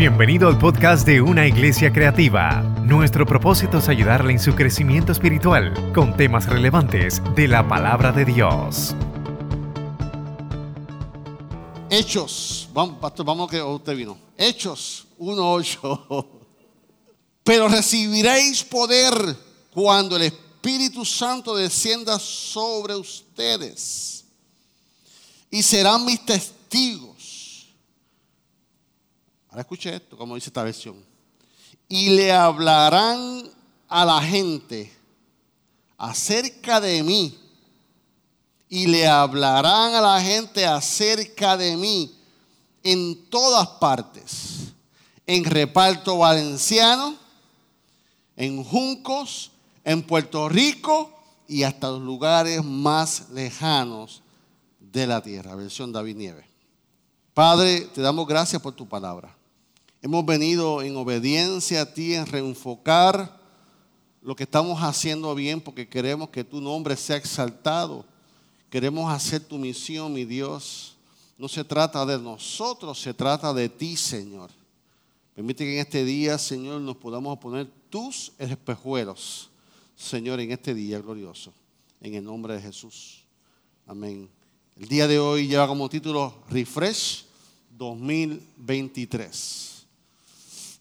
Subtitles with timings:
[0.00, 2.62] Bienvenido al podcast de Una Iglesia Creativa.
[2.86, 8.24] Nuestro propósito es ayudarle en su crecimiento espiritual con temas relevantes de la palabra de
[8.24, 8.94] Dios.
[11.90, 14.16] Hechos, vamos, pastor, vamos que usted vino.
[14.38, 16.26] Hechos 1.8.
[17.44, 19.12] Pero recibiréis poder
[19.70, 24.24] cuando el Espíritu Santo descienda sobre ustedes.
[25.50, 27.09] Y serán mis testigos.
[29.50, 30.96] Ahora escuche esto, como dice esta versión.
[31.88, 33.50] Y le hablarán
[33.88, 34.92] a la gente
[35.98, 37.36] acerca de mí.
[38.68, 42.14] Y le hablarán a la gente acerca de mí
[42.84, 44.72] en todas partes.
[45.26, 47.16] En reparto valenciano,
[48.36, 49.50] en Juncos,
[49.84, 51.12] en Puerto Rico
[51.48, 54.22] y hasta los lugares más lejanos
[54.78, 55.56] de la tierra.
[55.56, 56.46] Versión David Nieves.
[57.34, 59.39] Padre, te damos gracias por tu palabra.
[60.02, 63.38] Hemos venido en obediencia a ti, en reenfocar
[64.22, 68.06] lo que estamos haciendo bien, porque queremos que tu nombre sea exaltado.
[68.70, 70.96] Queremos hacer tu misión, mi Dios.
[71.36, 74.50] No se trata de nosotros, se trata de ti, Señor.
[75.34, 79.50] Permite que en este día, Señor, nos podamos poner tus espejuelos,
[79.96, 81.52] Señor, en este día glorioso.
[82.00, 83.24] En el nombre de Jesús.
[83.86, 84.30] Amén.
[84.78, 87.26] El día de hoy lleva como título Refresh
[87.76, 89.69] 2023.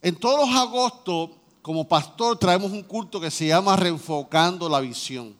[0.01, 5.35] En todos los agostos, como pastor, traemos un culto que se llama Reenfocando la Visión.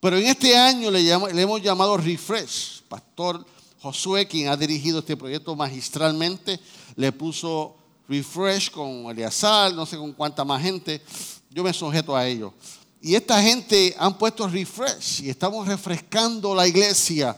[0.00, 2.82] Pero en este año le, hemos llamado Refresh.
[2.88, 3.46] Pastor
[3.80, 6.58] Josué, quien ha dirigido este proyecto magistralmente,
[6.96, 7.76] le puso
[8.08, 11.00] Refresh con Eliazar, no sé con cuánta más gente.
[11.48, 12.52] Yo me sujeto a ello.
[13.00, 17.36] Y esta gente han puesto Refresh y estamos refrescando la iglesia.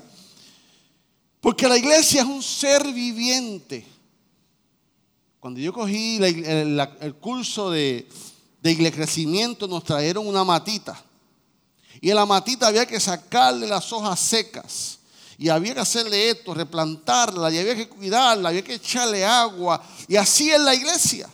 [1.41, 3.87] Porque la iglesia es un ser viviente.
[5.47, 8.09] Cuando yo cogí el, curso de,
[8.61, 11.01] de crecimiento, nos trajeron una matita.
[12.01, 14.99] Y en la matita había que sacarle las hojas secas.
[15.39, 19.81] Y había que hacerle esto, replantarla, y había que cuidarla, había que echarle agua.
[20.09, 21.31] Y así es la iglesia.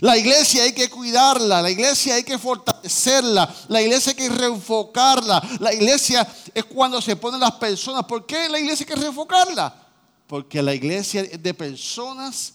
[0.00, 5.58] La iglesia hay que cuidarla, la iglesia hay que fortalecerla, la iglesia hay que reenfocarla.
[5.60, 8.04] La iglesia es cuando se ponen las personas.
[8.04, 9.82] ¿Por qué la iglesia hay que reenfocarla?
[10.26, 12.54] Porque la iglesia es de personas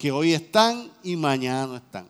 [0.00, 2.08] que hoy están y mañana no están.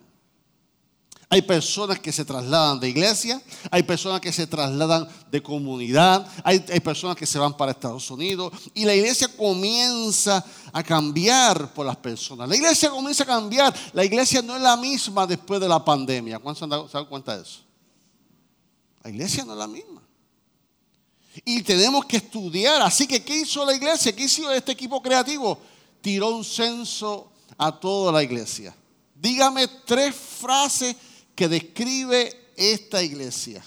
[1.29, 6.61] Hay personas que se trasladan de iglesia, hay personas que se trasladan de comunidad, hay,
[6.79, 11.97] personas que se van para Estados Unidos y la iglesia comienza a cambiar por las
[11.97, 12.49] personas.
[12.49, 16.39] La iglesia comienza a cambiar, la iglesia no es la misma después de la pandemia.
[16.39, 17.59] ¿Cuántos se han dado cuenta de eso?
[19.03, 20.01] La iglesia no es la misma.
[21.45, 22.83] Y tenemos que estudiar.
[22.83, 24.15] Así que, ¿qué hizo la iglesia?
[24.15, 25.59] ¿Qué hizo este equipo creativo?
[26.01, 28.75] Tiró un censo a toda la iglesia.
[29.15, 30.97] Dígame tres frases
[31.35, 33.63] que describe esta iglesia.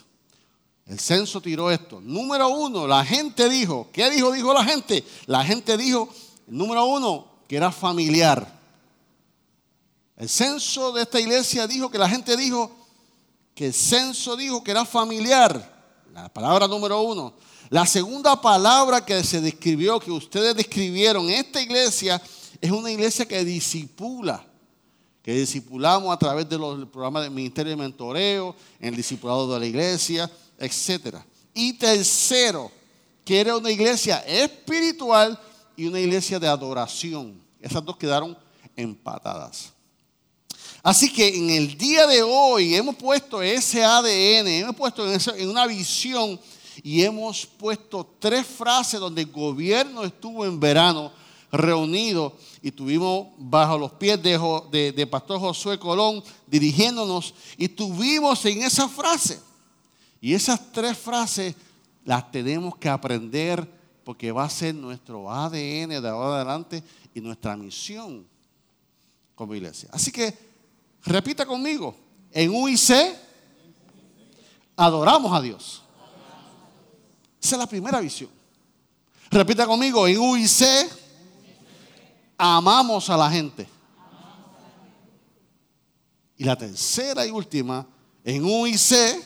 [0.87, 2.01] El censo tiró esto.
[2.01, 4.31] Número uno, la gente dijo, ¿qué dijo?
[4.31, 5.03] Dijo la gente.
[5.27, 6.09] La gente dijo,
[6.47, 8.51] número uno, que era familiar.
[10.17, 12.71] El censo de esta iglesia dijo que la gente dijo
[13.53, 15.71] que el censo dijo que era familiar.
[16.11, 17.35] La palabra número uno.
[17.69, 22.19] La segunda palabra que se describió, que ustedes describieron en esta iglesia,
[22.63, 24.41] es una iglesia que disipula,
[25.21, 29.59] que disipulamos a través de los programas del Ministerio de Mentoreo, en el discipulado de
[29.59, 31.17] la iglesia, etc.
[31.53, 32.71] Y tercero,
[33.25, 35.37] que era una iglesia espiritual
[35.75, 37.37] y una iglesia de adoración.
[37.59, 38.37] Esas dos quedaron
[38.77, 39.73] empatadas.
[40.81, 45.67] Así que en el día de hoy hemos puesto ese ADN, hemos puesto en, una
[45.67, 46.39] visión
[46.81, 51.22] y hemos puesto tres frases donde el gobierno estuvo en verano
[51.53, 58.63] reunido y tuvimos bajo los pies de, de, Pastor Josué Colón dirigiéndonos y tuvimos en
[58.63, 59.39] esa frase.
[60.19, 61.53] Y esas tres frases
[62.03, 63.69] las tenemos que aprender
[64.03, 66.83] porque va a ser nuestro ADN de ahora adelante
[67.13, 68.25] y nuestra misión
[69.35, 69.89] como iglesia.
[69.91, 70.35] Así que
[71.05, 71.95] repita conmigo,
[72.31, 73.15] en UIC
[74.75, 75.83] adoramos a Dios.
[77.39, 78.31] Esa es la primera visión.
[79.29, 81.02] Repita conmigo, en UIC
[82.43, 83.67] amamos a la gente.
[86.37, 87.87] Y la tercera y última,
[88.23, 89.23] en UIC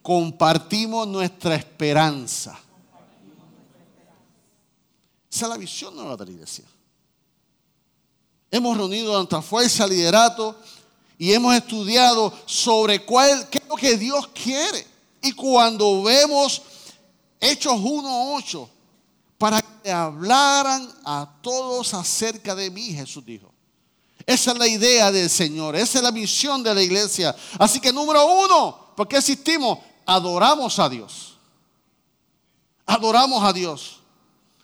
[0.00, 2.58] compartimos nuestra esperanza.
[5.30, 6.64] Esa es la visión de la iglesia.
[8.50, 10.56] Hemos reunido nuestra fuerza, liderato
[11.18, 14.86] y hemos estudiado sobre cuál, qué es lo que Dios quiere.
[15.22, 16.62] Y cuando vemos
[17.40, 18.68] Hechos 1.8,
[19.42, 23.52] para que hablaran a todos acerca de mí, Jesús dijo.
[24.24, 27.34] Esa es la idea del Señor, esa es la misión de la iglesia.
[27.58, 29.80] Así que número uno, ¿por qué existimos?
[30.06, 31.36] Adoramos a Dios.
[32.86, 33.98] Adoramos a Dios.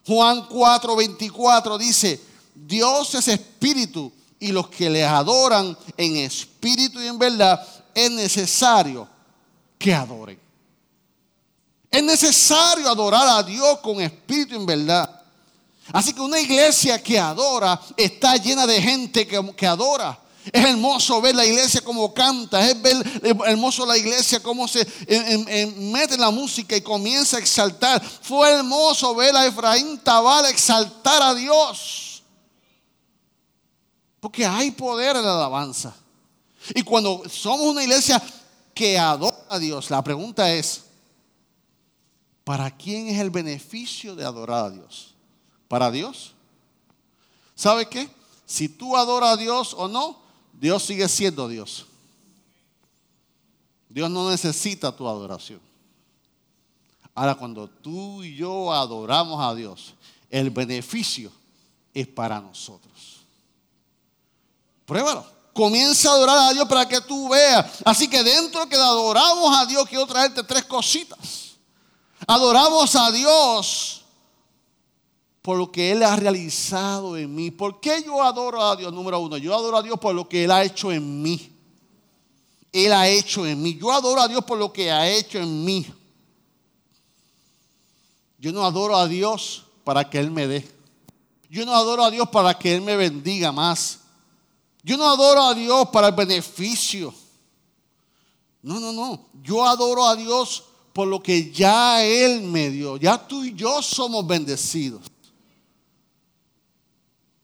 [0.06, 2.22] Juan 4, 24 dice,
[2.54, 9.08] Dios es espíritu y los que le adoran en espíritu y en verdad es necesario
[9.76, 10.47] que adoren.
[11.90, 15.18] Es necesario adorar a Dios con espíritu en verdad.
[15.92, 20.18] Así que una iglesia que adora está llena de gente que, adora.
[20.52, 22.96] Es hermoso ver la iglesia como canta, es ver
[23.44, 24.86] hermoso la iglesia como se
[25.76, 28.02] mete en la música y comienza a exaltar.
[28.22, 32.22] Fue hermoso ver a Efraín Tabal exaltar a Dios.
[34.20, 35.94] Porque hay poder en la alabanza.
[36.74, 38.22] Y cuando somos una iglesia
[38.74, 40.82] que adora a Dios, la pregunta es,
[42.48, 45.14] ¿para quién es el beneficio de adorar a Dios?
[45.68, 46.32] para Dios.
[47.54, 48.08] ¿Sabe qué?
[48.46, 50.18] Si tú adoras a Dios o no,
[50.54, 51.84] Dios sigue siendo Dios.
[53.90, 55.60] Dios no necesita tu adoración.
[57.14, 59.92] Ahora, cuando tú y yo adoramos a Dios,
[60.30, 61.30] el beneficio
[61.92, 63.18] es para nosotros.
[64.86, 65.36] Pruébalo.
[65.52, 67.82] Comienza a adorar a Dios para que tú veas.
[67.84, 71.47] Así que dentro que adoramos a Dios, quiero traerte tres cositas.
[72.26, 74.02] Adoramos a Dios
[75.42, 77.50] por lo que Él ha realizado en mí.
[77.50, 78.92] ¿Por qué yo adoro a Dios?
[78.92, 81.50] Número uno, yo adoro a Dios por lo que Él ha hecho en mí.
[82.72, 83.76] Él ha hecho en mí.
[83.78, 85.86] Yo adoro a Dios por lo que ha hecho en mí.
[88.38, 90.68] Yo no adoro a Dios para que Él me dé.
[91.50, 94.00] Yo no adoro a Dios para que Él me bendiga más.
[94.82, 97.12] Yo no adoro a Dios para el beneficio.
[98.62, 99.26] No, no, no.
[99.42, 100.64] Yo adoro a Dios
[100.98, 102.96] por lo que ya Él me dio.
[102.96, 105.02] Ya tú y yo somos bendecidos.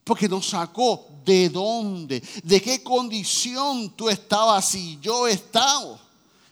[0.03, 5.97] Porque nos sacó de dónde, de qué condición tú estabas y yo estaba.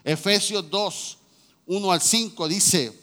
[0.01, 1.17] Efesios 2,
[1.65, 2.97] 1 al 5 dice,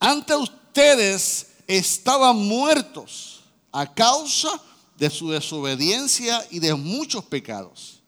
[0.00, 3.40] ante ustedes estaban muertos
[3.70, 4.58] a causa
[4.96, 8.00] de su desobediencia y de muchos pecados.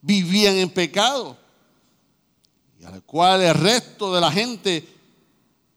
[0.00, 1.38] Vivían en pecado
[2.82, 4.88] y al cual el resto de la gente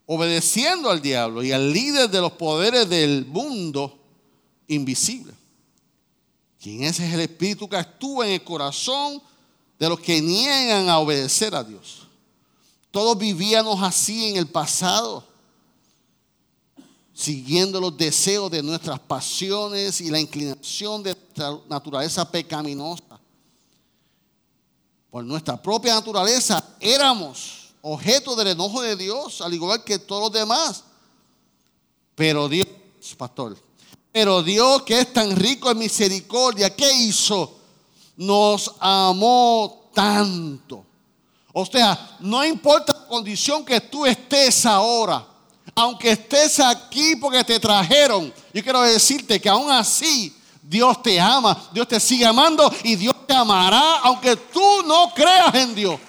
[0.08, 3.96] obedeciendo al diablo y al líder de los poderes del mundo
[4.68, 5.34] invisible.
[6.60, 9.22] Quien ese es el espíritu que actúa en el corazón
[9.78, 12.08] de los que niegan a obedecer a Dios.
[12.90, 15.24] Todos vivíamos así en el pasado,
[17.14, 23.15] siguiendo los deseos de nuestras pasiones y la inclinación de nuestra naturaleza pecaminosa.
[25.16, 30.32] Por nuestra propia naturaleza éramos objeto del enojo de Dios, al igual que todos los
[30.34, 30.84] demás.
[32.16, 32.68] Pero Dios,
[33.18, 33.58] pastor,
[34.12, 37.56] pero Dios que es tan rico en misericordia, ¿qué hizo?
[38.18, 40.86] Nos amó tanto.
[41.54, 45.26] O sea, no importa la condición que tú estés ahora,
[45.76, 50.36] aunque estés aquí porque te trajeron, yo quiero decirte que aún así
[50.68, 55.54] Dios te ama, Dios te sigue amando y Dios te amará aunque tú no creas
[55.54, 56.00] en Dios.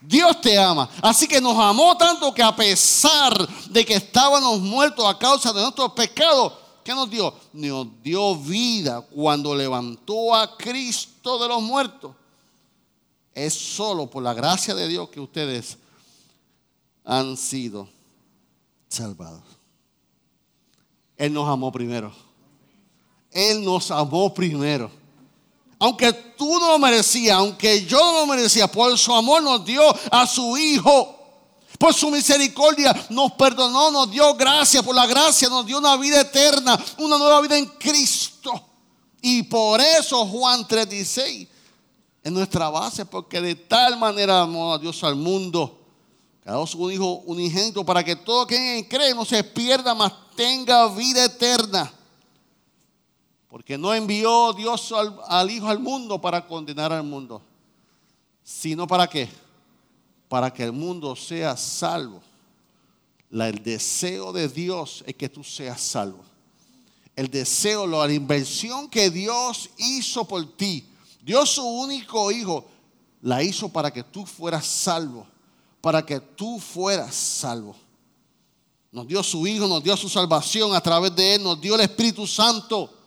[0.00, 0.88] Dios te ama.
[1.00, 5.60] Así que nos amó tanto que a pesar de que estábamos muertos a causa de
[5.60, 7.32] nuestros pecados, ¿Qué nos dio?
[7.52, 12.14] Nos dio vida cuando levantó a Cristo de los muertos.
[13.34, 15.78] Es solo por la gracia de Dios que ustedes
[17.04, 17.88] han sido
[18.88, 19.42] salvados.
[21.16, 22.12] Él nos amó primero.
[23.32, 24.90] Él nos amó primero.
[25.78, 29.82] Aunque tú no lo merecías, aunque yo no lo merecía, por su amor nos dio
[30.10, 31.22] a su Hijo
[31.82, 36.20] por su misericordia nos perdonó, nos dio gracia, por la gracia nos dio una vida
[36.20, 38.52] eterna, una nueva vida en Cristo.
[39.20, 41.48] Y por eso Juan 3:16
[42.22, 45.76] es nuestra base, porque de tal manera amó a Dios al mundo,
[46.40, 50.12] que ha dado su Hijo unigénito para que todo quien cree no se pierda, mas
[50.36, 51.92] tenga vida eterna.
[53.52, 54.94] Porque no envió Dios
[55.28, 57.42] al, Hijo al mundo para condenar al mundo,
[58.42, 59.28] sino para qué?
[60.26, 62.22] para que el mundo sea salvo.
[63.30, 66.20] el deseo de Dios es que tú seas salvo.
[67.14, 70.86] El deseo, la invención que Dios hizo por ti.
[71.22, 72.64] Dios su único hijo
[73.20, 75.26] la hizo para que tú fueras salvo.
[75.82, 77.76] Para que tú fueras salvo.
[78.90, 81.82] Nos dio su hijo, nos dio su salvación a través de él, nos dio el
[81.82, 83.01] Espíritu Santo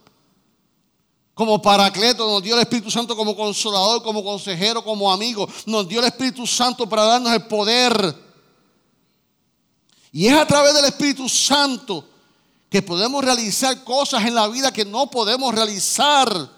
[1.36, 5.48] como paracleto, nos dio el Espíritu Santo como consolador, como consejero, como amigo.
[5.66, 8.16] Nos dio el Espíritu Santo para darnos el poder.
[10.14, 12.08] Y es a través del Espíritu Santo
[12.70, 16.50] que podemos realizar cosas en la vida que no podemos realizar.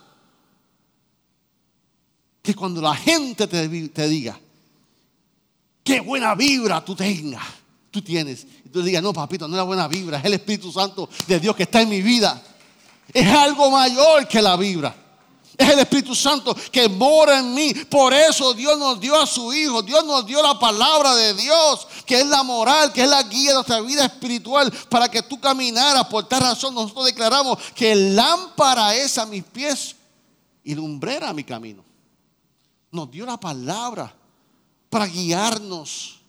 [2.44, 4.40] Que cuando la gente te, diga,
[5.84, 7.44] qué buena vibra tú tengas,
[7.90, 8.46] tú tienes.
[8.64, 11.40] Y tú digas, no, papito, no es la buena vibra, es el Espíritu Santo de
[11.40, 12.40] Dios que está en mi vida.
[13.14, 14.96] Es algo mayor que la vibra.
[15.58, 17.74] Es el Espíritu Santo que mora en mí.
[17.74, 19.82] Por eso Dios nos dio a su Hijo.
[19.82, 23.50] Dios nos dio la palabra de Dios, que es la moral, que es la guía
[23.50, 26.06] de nuestra vida espiritual, para que tú caminaras.
[26.08, 29.96] Por tal razón nosotros declaramos que lámpara es a mis pies
[30.64, 31.84] y lumbrera a mi camino.
[32.92, 34.14] Nos dio la palabra
[34.92, 36.20] para guiarnos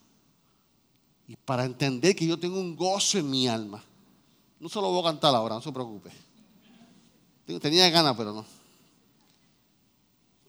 [1.27, 3.85] y para entender que yo tengo un gozo en mi alma.
[4.59, 6.28] No se lo voy a cantar ahora, no se preocupe.
[7.61, 8.59] Tenía ganas, pero no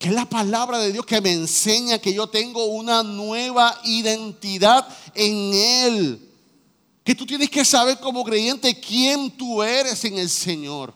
[0.00, 4.88] que es la palabra de Dios que me enseña que yo tengo una nueva identidad
[5.14, 6.28] en Él.
[7.04, 10.94] Que tú tienes que saber como creyente quién tú eres en el Señor.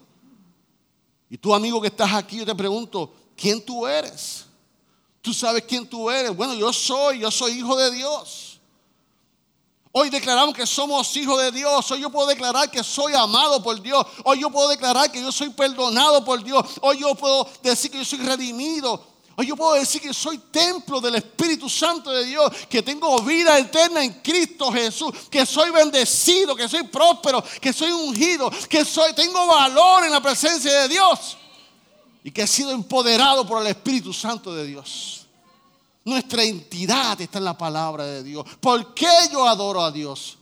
[1.29, 4.45] Y tú amigo que estás aquí, yo te pregunto, ¿quién tú eres?
[5.21, 6.35] ¿Tú sabes quién tú eres?
[6.35, 8.54] Bueno, yo soy, yo soy hijo de Dios.
[9.97, 11.89] Hoy declaramos que somos hijos de Dios.
[11.89, 14.05] Hoy yo puedo declarar que soy amado por Dios.
[14.25, 16.65] Hoy yo puedo declarar que yo soy perdonado por Dios.
[16.81, 19.01] Hoy yo puedo decir que yo soy redimido.
[19.37, 23.57] Hoy yo puedo decir que soy templo del Espíritu Santo de Dios, que tengo vida
[23.57, 29.13] eterna en Cristo Jesús, que soy bendecido, que soy próspero, que soy ungido, que soy
[29.13, 31.37] tengo valor en la presencia de Dios
[32.21, 35.24] y que he sido empoderado por el Espíritu Santo de Dios.
[36.05, 38.45] Nuestra entidad está en la palabra de Dios.
[38.59, 40.37] ¿Por qué yo adoro a Dios?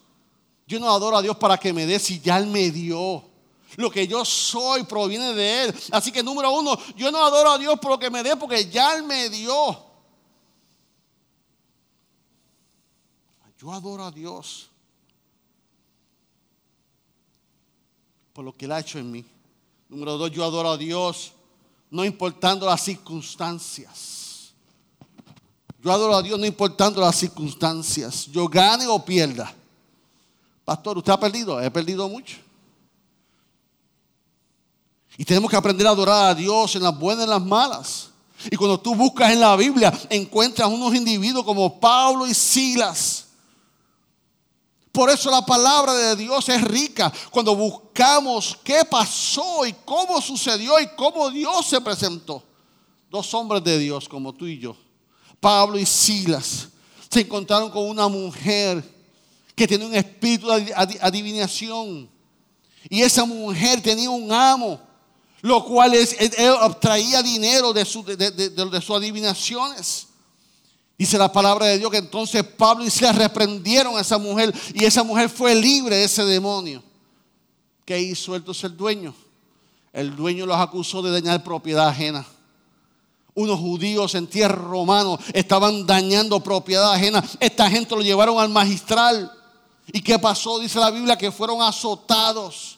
[0.68, 3.24] Yo no adoro a Dios para que me dé si ya Él me dio.
[3.78, 5.76] Lo que yo soy proviene de Él.
[5.92, 8.70] Así que número uno, yo no adoro a Dios por lo que me dé porque
[8.70, 9.86] ya Él me dio.
[13.58, 14.70] Yo adoro a Dios
[18.34, 19.24] por lo que Él ha hecho en mí.
[19.88, 21.32] Número dos, yo adoro a Dios
[21.90, 24.13] no importando las circunstancias.
[25.84, 28.28] Yo adoro a Dios no importando las circunstancias.
[28.28, 29.54] Yo gane o pierda.
[30.64, 31.62] Pastor, ¿usted ha perdido?
[31.62, 32.38] He perdido mucho.
[35.18, 38.10] Y tenemos que aprender a adorar a Dios en las buenas y en las malas.
[38.50, 43.26] Y cuando tú buscas en la Biblia, encuentras unos individuos como Pablo y Silas.
[44.94, 47.12] Por eso la palabra de Dios es rica.
[47.30, 52.42] Cuando buscamos qué pasó y cómo sucedió y cómo Dios se presentó.
[53.10, 54.78] Dos hombres de Dios como tú y yo.
[55.44, 56.70] Pablo y Silas
[57.10, 58.82] se encontraron con una mujer
[59.54, 62.10] que tiene un espíritu de adivinación.
[62.90, 64.80] Y esa mujer tenía un amo,
[65.42, 66.16] lo cual es,
[66.62, 70.08] obtraía dinero de, su, de, sus adivinaciones.
[70.98, 74.86] Dice la palabra de Dios que entonces Pablo y Silas reprendieron a esa mujer y
[74.86, 76.82] esa mujer fue libre de ese demonio.
[77.84, 79.14] ¿Qué hizo entonces el dueño?
[79.92, 82.26] El dueño los acusó de dañar propiedad ajena
[83.36, 87.24] unos judíos en tierra romano estaban dañando propiedad ajena.
[87.40, 89.32] Esta gente lo llevaron al magistral.
[89.88, 90.60] ¿Y qué pasó?
[90.60, 92.78] Dice la Biblia que fueron azotados.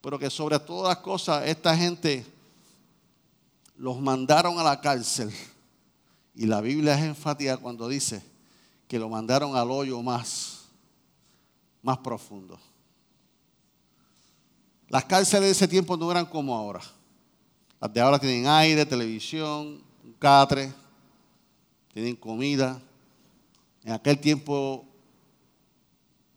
[0.00, 2.26] Pero que sobre todas las cosas esta gente
[3.76, 5.32] los mandaron a la cárcel.
[6.34, 8.22] Y la Biblia es enfática cuando dice
[8.88, 10.60] que lo mandaron al hoyo más,
[11.82, 12.58] más profundo.
[14.88, 16.82] Las cárceles de ese tiempo no eran como ahora.
[17.82, 20.72] Las de ahora tienen aire, televisión, un catre,
[21.92, 22.80] tienen comida.
[23.82, 24.86] En aquel tiempo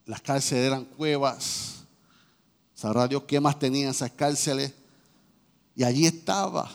[0.08, 1.84] las cárceles eran cuevas.
[2.74, 4.74] Sabrá Dios qué más tenían esas cárceles.
[5.76, 6.68] Y allí estaba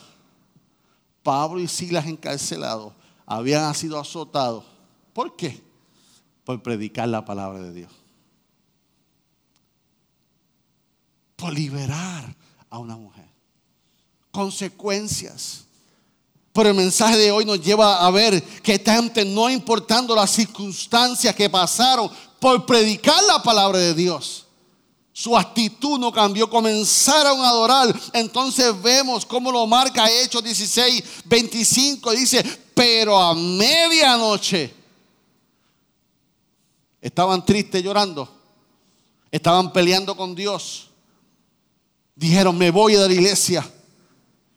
[1.21, 2.93] Pablo y Silas encarcelados.
[3.25, 4.63] Habían sido azotados.
[5.11, 5.61] ¿Por qué?
[6.45, 7.91] Por predicar la palabra de Dios.
[11.35, 12.33] Por liberar
[12.69, 13.40] a una mujer
[14.31, 15.65] consecuencias.
[16.53, 21.33] Pero el mensaje de hoy nos lleva a ver que gente, no importando las circunstancias
[21.35, 22.09] que pasaron
[22.39, 24.45] por predicar la palabra de Dios,
[25.13, 27.99] su actitud no cambió, comenzaron a adorar.
[28.13, 32.11] Entonces vemos cómo lo marca Hechos 16, 25.
[32.11, 34.73] Dice, pero a medianoche
[36.99, 38.29] estaban tristes llorando,
[39.29, 40.89] estaban peleando con Dios.
[42.15, 43.69] Dijeron, me voy de la iglesia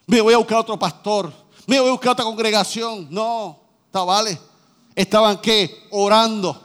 [0.07, 1.33] me voy a buscar otro pastor,
[1.67, 3.09] me voy a buscar otra congregación.
[3.11, 3.61] No,
[3.93, 4.39] vale.
[4.95, 5.87] Estaban qué?
[5.91, 6.61] Orando.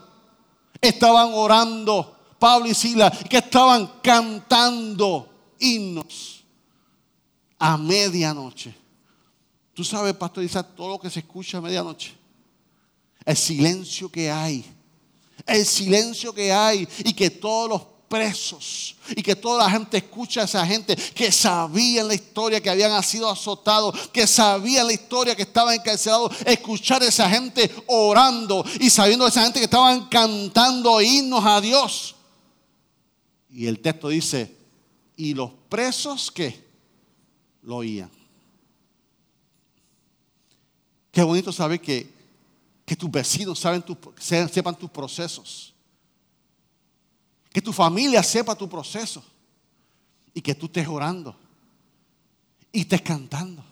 [0.82, 2.16] Estaban orando.
[2.38, 5.30] Pablo y Sila, que estaban cantando
[5.60, 6.46] himnos
[7.58, 8.74] a medianoche.
[9.74, 12.16] Tú sabes, pastor todo lo que se escucha a medianoche.
[13.26, 14.66] El silencio que hay.
[15.46, 20.42] El silencio que hay y que todos los presos y que toda la gente escucha
[20.42, 25.36] a esa gente que sabían la historia que habían sido azotados, que sabían la historia
[25.36, 30.08] que estaban encarcelados, escuchar a esa gente orando y sabiendo a esa gente que estaban
[30.08, 32.16] cantando himnos a Dios.
[33.50, 34.56] Y el texto dice,
[35.16, 36.68] y los presos que
[37.62, 38.12] lo oían.
[41.12, 42.12] Qué bonito saber que,
[42.86, 43.84] que tus vecinos saben
[44.18, 45.69] sepan tus procesos.
[47.52, 49.24] Que tu familia sepa tu proceso.
[50.34, 51.36] Y que tú estés orando.
[52.72, 53.64] Y estés cantando.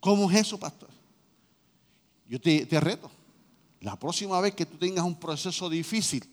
[0.00, 0.88] ¿Cómo es eso, pastor?
[2.26, 3.10] Yo te, te reto.
[3.80, 6.24] La próxima vez que tú tengas un proceso difícil,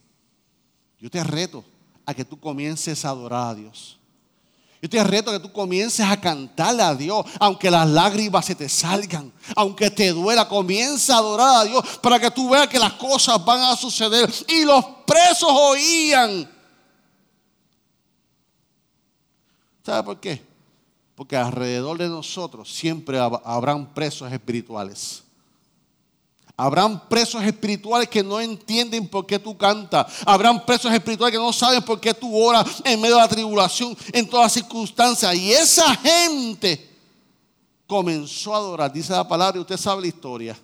[0.99, 1.63] yo te reto
[2.05, 3.98] a que tú comiences a adorar a Dios.
[4.81, 8.69] Yo te reto que tú comiences a cantarle a Dios, aunque las lágrimas se te
[8.69, 12.93] salgan, aunque te duela, comienza a adorar a Dios para que tú veas que las
[12.93, 14.31] cosas van a suceder.
[14.47, 16.49] Y los presos oían.
[19.83, 20.41] ¿Sabe por qué?
[21.13, 25.23] Porque alrededor de nosotros siempre habrán presos espirituales.
[26.61, 30.07] Habrán presos espirituales que no entienden por qué tú cantas.
[30.25, 33.95] Habrán presos espirituales que no saben por qué tú oras en medio de la tribulación,
[34.11, 35.33] en todas circunstancias.
[35.35, 36.85] Y esa gente
[37.87, 38.91] comenzó a adorar.
[38.91, 40.59] Dice la palabra, y usted sabe la historia,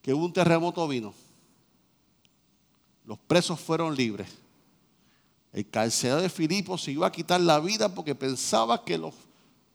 [0.00, 1.12] que un terremoto vino.
[3.04, 4.30] Los presos fueron libres.
[5.52, 9.12] El carcelero de Filipo se iba a quitar la vida porque pensaba que los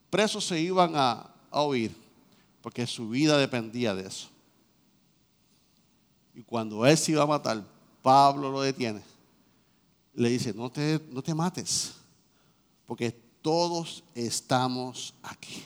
[0.09, 1.95] presos se iban a, a oír,
[2.63, 4.29] porque su vida dependía de eso.
[6.38, 7.65] Y cuando él se iba a matar,
[8.03, 9.01] Pablo lo detiene.
[10.13, 11.96] Le dice, no te, no te mates,
[12.86, 13.10] porque
[13.41, 15.63] todos estamos aquí.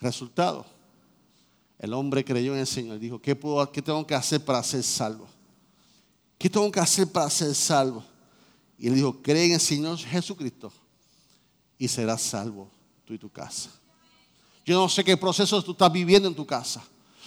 [0.00, 0.66] Resultado,
[1.78, 2.98] el hombre creyó en el Señor.
[2.98, 5.28] Dijo, ¿qué, puedo, ¿qué tengo que hacer para ser salvo?
[6.36, 8.02] ¿Qué tengo que hacer para ser salvo?
[8.80, 10.72] Y él dijo, cree en el Señor Jesucristo
[11.78, 12.68] y serás salvo
[13.04, 13.70] tú y tu casa.
[14.64, 16.82] Yo no sé qué proceso tú estás viviendo en tu casa.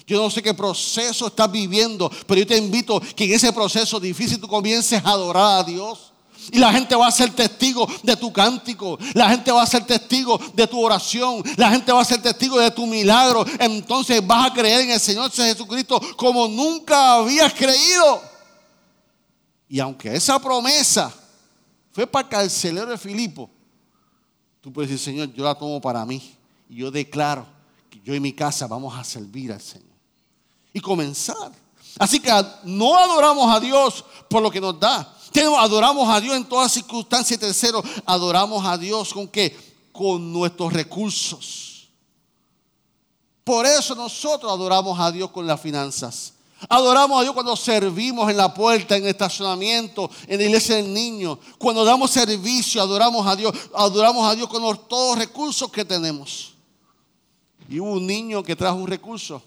[0.07, 3.99] Yo no sé qué proceso estás viviendo, pero yo te invito que en ese proceso
[3.99, 6.09] difícil tú comiences a adorar a Dios.
[6.51, 8.97] Y la gente va a ser testigo de tu cántico.
[9.13, 11.43] La gente va a ser testigo de tu oración.
[11.57, 13.45] La gente va a ser testigo de tu milagro.
[13.59, 18.21] Entonces vas a creer en el Señor Jesucristo como nunca habías creído.
[19.67, 21.13] Y aunque esa promesa
[21.91, 23.49] fue para el carcelero de Filipo,
[24.61, 26.35] tú puedes decir, Señor, yo la tomo para mí.
[26.67, 27.45] Y yo declaro
[27.89, 29.88] que yo y mi casa vamos a servir al Señor
[30.73, 31.51] y comenzar.
[31.97, 32.31] Así que
[32.63, 35.15] no adoramos a Dios por lo que nos da.
[35.59, 37.37] Adoramos a Dios en todas circunstancias.
[37.37, 39.55] Y tercero, adoramos a Dios con qué?
[39.91, 41.89] Con nuestros recursos.
[43.43, 46.33] Por eso nosotros adoramos a Dios con las finanzas.
[46.67, 50.93] Adoramos a Dios cuando servimos en la puerta, en el estacionamiento, en la iglesia del
[50.93, 51.39] niño.
[51.57, 53.53] Cuando damos servicio, adoramos a Dios.
[53.73, 56.53] Adoramos a Dios con todos los recursos que tenemos.
[57.69, 59.41] Y hubo un niño que trajo un recurso.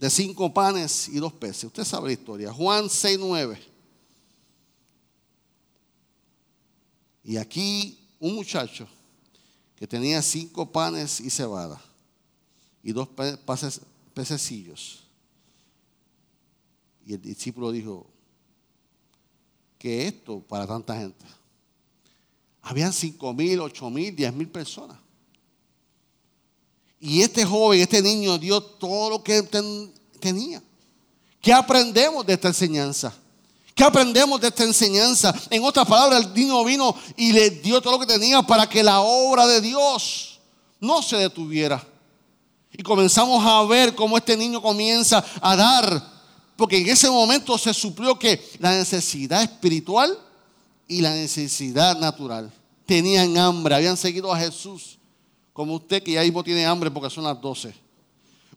[0.00, 1.64] De cinco panes y dos peces.
[1.64, 2.52] Usted sabe la historia.
[2.52, 3.62] Juan 6, 9.
[7.22, 8.88] Y aquí un muchacho
[9.76, 11.78] que tenía cinco panes y cebada
[12.82, 13.08] y dos
[14.14, 15.04] pececillos.
[17.04, 18.06] Y el discípulo dijo,
[19.78, 21.26] ¿qué es esto para tanta gente?
[22.62, 24.96] Habían cinco mil, ocho mil, diez mil personas.
[27.00, 29.42] Y este joven, este niño dio todo lo que
[30.20, 30.62] tenía.
[31.40, 33.14] ¿Qué aprendemos de esta enseñanza?
[33.74, 35.34] ¿Qué aprendemos de esta enseñanza?
[35.48, 38.82] En otras palabras, el niño vino y le dio todo lo que tenía para que
[38.82, 40.38] la obra de Dios
[40.78, 41.82] no se detuviera.
[42.70, 46.06] Y comenzamos a ver cómo este niño comienza a dar,
[46.56, 50.18] porque en ese momento se suplió que la necesidad espiritual
[50.86, 52.52] y la necesidad natural
[52.84, 54.99] tenían hambre, habían seguido a Jesús
[55.60, 57.74] como usted que ya mismo tiene hambre porque son las 12.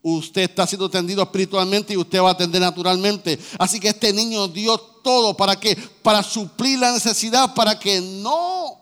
[0.02, 3.38] Usted está siendo atendido espiritualmente y usted va a atender naturalmente.
[3.60, 8.80] Así que este niño dio todo para que para suplir la necesidad para que no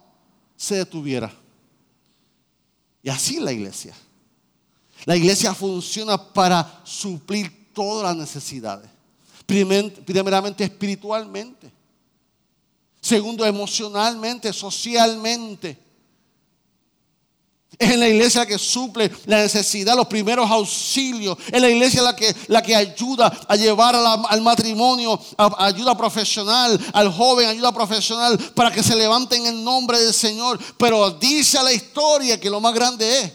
[0.56, 1.34] se detuviera.
[3.02, 3.96] Y así la iglesia.
[5.06, 8.88] La iglesia funciona para suplir todas las necesidades.
[9.48, 11.72] Primeramente espiritualmente.
[13.02, 15.90] Segundo, emocionalmente, socialmente.
[17.78, 21.38] Es en la iglesia que suple la necesidad, los primeros auxilios.
[21.52, 25.20] Es la iglesia la que, la que ayuda a llevar al matrimonio,
[25.58, 30.60] ayuda profesional, al joven, ayuda profesional, para que se levanten en nombre del Señor.
[30.78, 33.32] Pero dice la historia que lo más grande es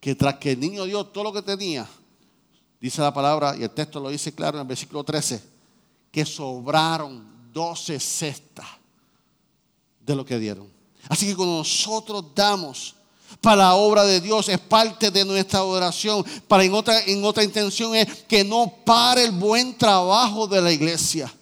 [0.00, 1.86] que tras que el niño dio todo lo que tenía,
[2.80, 5.42] Dice la palabra, y el texto lo dice claro en el versículo 13,
[6.10, 8.66] que sobraron 12 cestas
[10.00, 10.66] de lo que dieron.
[11.08, 12.94] Así que cuando nosotros damos
[13.40, 16.24] para la obra de Dios es parte de nuestra oración.
[16.48, 20.72] Para en otra, en otra intención es que no pare el buen trabajo de la
[20.72, 21.32] iglesia.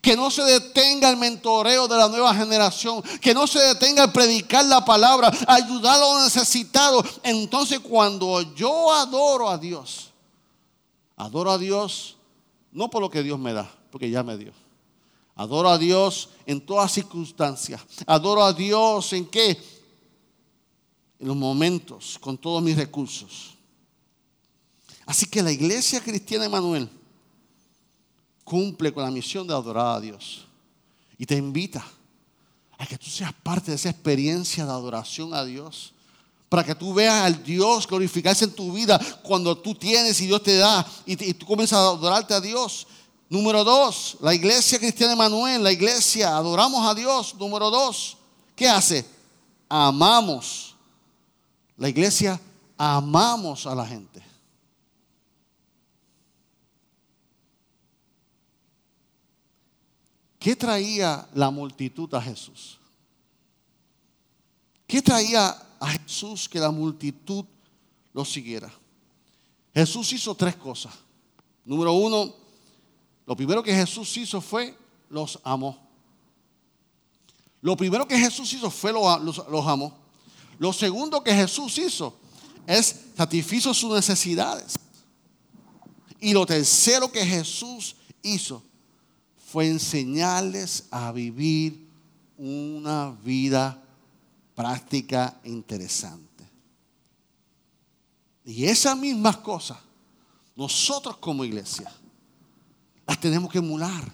[0.00, 3.02] Que no se detenga el mentoreo de la nueva generación.
[3.20, 7.04] Que no se detenga el predicar la palabra, ayudar a los necesitados.
[7.22, 10.10] Entonces cuando yo adoro a Dios,
[11.16, 12.16] adoro a Dios
[12.74, 14.52] no por lo que Dios me da, porque ya me dio.
[15.36, 17.80] Adoro a Dios en todas circunstancias.
[18.06, 19.58] Adoro a Dios en qué?
[21.18, 23.54] En los momentos, con todos mis recursos.
[25.06, 26.88] Así que la iglesia cristiana Emanuel
[28.42, 30.46] cumple con la misión de adorar a Dios.
[31.18, 31.84] Y te invita
[32.78, 35.92] a que tú seas parte de esa experiencia de adoración a Dios.
[36.48, 40.42] Para que tú veas al Dios glorificarse en tu vida cuando tú tienes y Dios
[40.42, 42.86] te da y, tú comienzas a adorarte a Dios.
[43.28, 47.34] Número dos, la iglesia cristiana Emanuel, la iglesia, adoramos a Dios.
[47.36, 48.16] Número dos,
[48.54, 49.04] ¿qué hace?
[49.68, 50.73] Amamos.
[51.76, 52.40] La iglesia,
[52.76, 54.22] amamos a la gente.
[60.38, 62.78] ¿Qué traía la multitud a Jesús?
[64.86, 67.46] ¿Qué traía a Jesús que la multitud
[68.12, 68.70] lo siguiera?
[69.72, 70.92] Jesús hizo tres cosas.
[71.64, 72.34] Número uno,
[73.26, 74.76] lo primero que Jesús hizo fue
[75.08, 75.78] los amó.
[77.62, 80.03] Lo primero que Jesús hizo fue los, los amó.
[80.58, 82.16] Lo segundo que Jesús hizo
[82.66, 84.78] es satisfizo sus necesidades.
[86.20, 88.62] Y lo tercero que Jesús hizo
[89.46, 91.86] fue enseñarles a vivir
[92.36, 93.80] una vida
[94.54, 96.24] práctica e interesante.
[98.44, 99.78] Y esas mismas cosas,
[100.56, 101.90] nosotros como iglesia,
[103.06, 104.12] las tenemos que emular.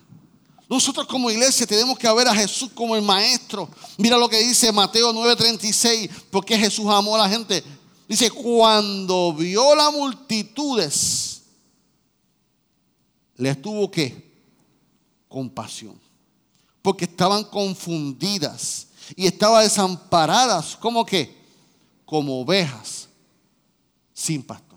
[0.70, 3.68] Nosotros como iglesia tenemos que ver a Jesús como el maestro.
[3.98, 7.64] Mira lo que dice Mateo 9:36, porque Jesús amó a la gente.
[8.06, 11.42] Dice, cuando vio las multitudes,
[13.36, 14.30] les tuvo que
[15.28, 16.00] compasión.
[16.82, 21.36] Porque estaban confundidas y estaban desamparadas, como que,
[22.04, 23.08] como ovejas
[24.14, 24.69] sin pastor.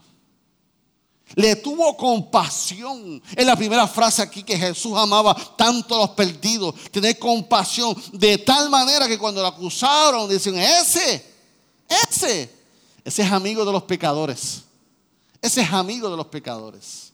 [1.36, 3.22] Le tuvo compasión.
[3.36, 6.76] Es la primera frase aquí que Jesús amaba tanto a los perdidos.
[6.92, 11.26] Tener compasión de tal manera que cuando lo acusaron, dicen, ese,
[11.88, 12.50] ese,
[13.04, 14.64] ese es amigo de los pecadores.
[15.42, 17.12] Ese es amigo de los pecadores.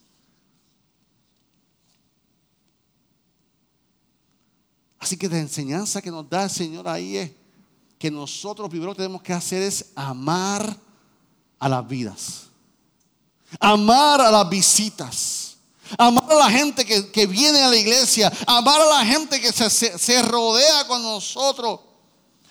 [5.00, 7.32] Así que la enseñanza que nos da el Señor ahí es
[7.98, 10.76] que nosotros primero que tenemos que hacer es amar
[11.58, 12.49] a las vidas.
[13.60, 15.56] Amar a las visitas.
[15.98, 18.32] Amar a la gente que, viene a la iglesia.
[18.46, 21.80] Amar a la gente que se, se rodea con nosotros.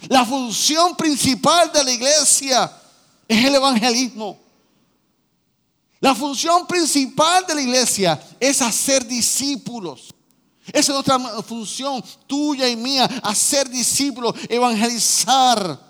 [0.09, 2.73] La función principal de la iglesia
[3.27, 4.39] es el evangelismo.
[6.01, 10.15] La función principal de la iglesia es hacer discípulos.
[10.73, 15.81] Esa es nuestra función tuya y mía, hacer discípulos, evangelizar.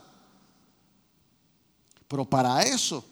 [2.06, 3.04] Pero para eso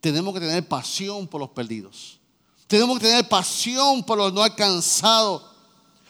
[0.00, 2.18] tenemos que tener pasión por los perdidos.
[2.66, 5.42] Tenemos que tener pasión por los no alcanzados.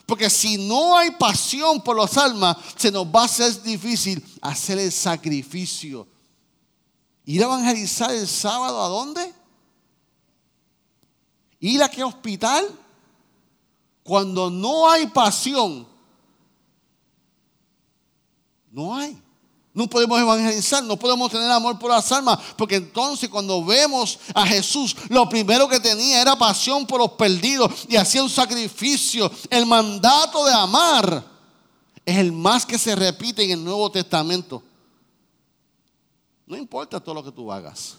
[0.07, 4.79] Porque si no hay pasión por los almas, se nos va a hacer difícil hacer
[4.79, 6.07] el sacrificio.
[7.24, 9.33] Ir a evangelizar el sábado, ¿a dónde?
[11.61, 12.66] ¿Ir a qué hospital?
[14.03, 15.87] Cuando no hay pasión,
[18.70, 19.22] no hay.
[19.80, 24.46] No podemos evangelizar, no podemos tener amor por las almas, porque entonces cuando vemos a
[24.46, 29.32] Jesús, lo primero que tenía era pasión por los perdidos y hacía un sacrificio.
[29.48, 31.24] El mandato de amar
[32.04, 34.62] es el más que se repite en el Nuevo Testamento.
[36.46, 37.96] No importa todo lo que tú hagas.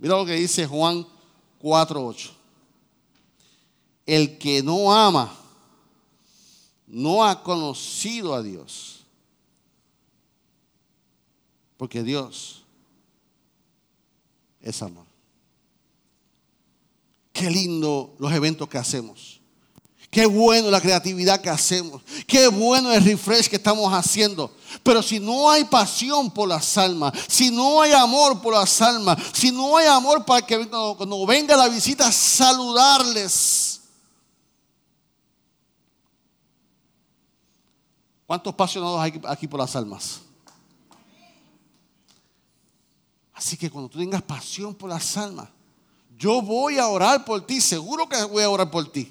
[0.00, 1.06] Mira lo que dice Juan
[1.62, 2.30] 4:8.
[4.04, 5.32] El que no ama
[6.88, 8.99] no ha conocido a Dios
[11.80, 12.62] porque Dios
[14.60, 15.06] es amor.
[17.32, 19.40] Qué lindo los eventos que hacemos.
[20.10, 22.02] Qué bueno la creatividad que hacemos.
[22.26, 24.54] Qué bueno el refresh que estamos haciendo.
[24.82, 29.16] Pero si no hay pasión por las almas, si no hay amor por las almas,
[29.32, 33.80] si no hay amor para que cuando, venga la visita saludarles.
[38.26, 40.20] ¿Cuántos apasionados hay aquí por las almas?
[43.40, 45.48] Así que cuando tú tengas pasión por las almas,
[46.18, 49.10] Yo voy a orar por ti, seguro que voy a orar por ti.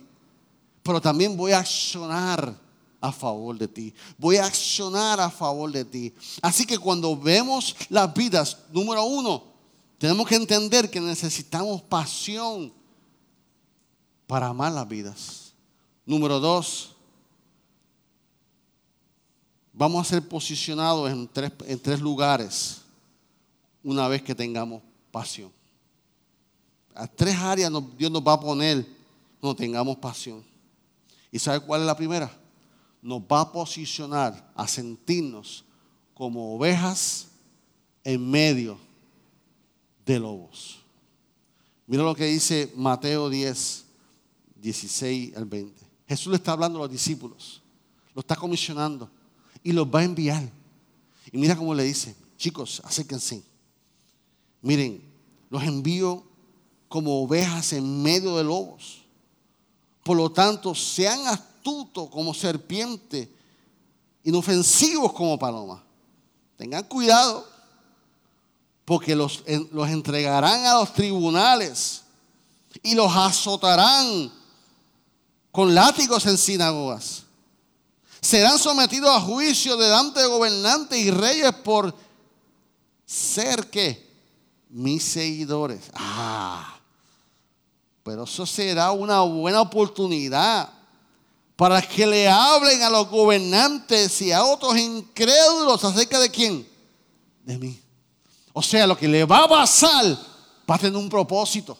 [0.83, 2.55] Pero también voy a accionar
[3.01, 3.91] a favor de ti.
[4.19, 6.13] Voy a accionar a favor de ti.
[6.43, 9.43] Así que cuando vemos las vidas, número uno,
[9.97, 12.71] tenemos que entender que necesitamos pasión
[14.27, 15.53] para amar las vidas.
[16.05, 16.91] Número dos,
[19.73, 22.78] vamos a ser posicionados en tres, en tres lugares
[23.83, 25.51] una vez que tengamos pasión.
[26.95, 28.85] A tres áreas Dios nos va a poner
[29.41, 30.43] no tengamos pasión.
[31.31, 32.31] ¿Y sabe cuál es la primera?
[33.01, 35.63] Nos va a posicionar a sentirnos
[36.13, 37.27] como ovejas
[38.03, 38.77] en medio
[40.05, 40.79] de lobos.
[41.87, 43.85] Mira lo que dice Mateo 10,
[44.55, 45.81] 16 al 20.
[46.07, 47.61] Jesús le está hablando a los discípulos,
[48.13, 49.09] lo está comisionando
[49.63, 50.51] y los va a enviar.
[51.31, 53.43] Y mira cómo le dice, chicos, acérquense.
[54.61, 55.03] Miren,
[55.49, 56.23] los envío
[56.87, 59.01] como ovejas en medio de lobos.
[60.03, 63.31] Por lo tanto, sean astutos como serpiente,
[64.23, 65.83] inofensivos como paloma.
[66.57, 67.47] Tengan cuidado,
[68.85, 72.01] porque los, los entregarán a los tribunales
[72.81, 74.31] y los azotarán
[75.51, 77.23] con látigos en sinagogas.
[78.19, 81.95] Serán sometidos a juicio delante de gobernantes y reyes por
[83.05, 84.08] ser que
[84.69, 85.91] mis seguidores.
[85.93, 86.79] Ah,
[88.03, 90.69] pero eso será una buena oportunidad
[91.55, 96.67] para que le hablen a los gobernantes y a otros incrédulos acerca de quién?
[97.43, 97.81] De mí.
[98.53, 100.05] O sea, lo que le va a pasar
[100.69, 101.77] va a tener un propósito.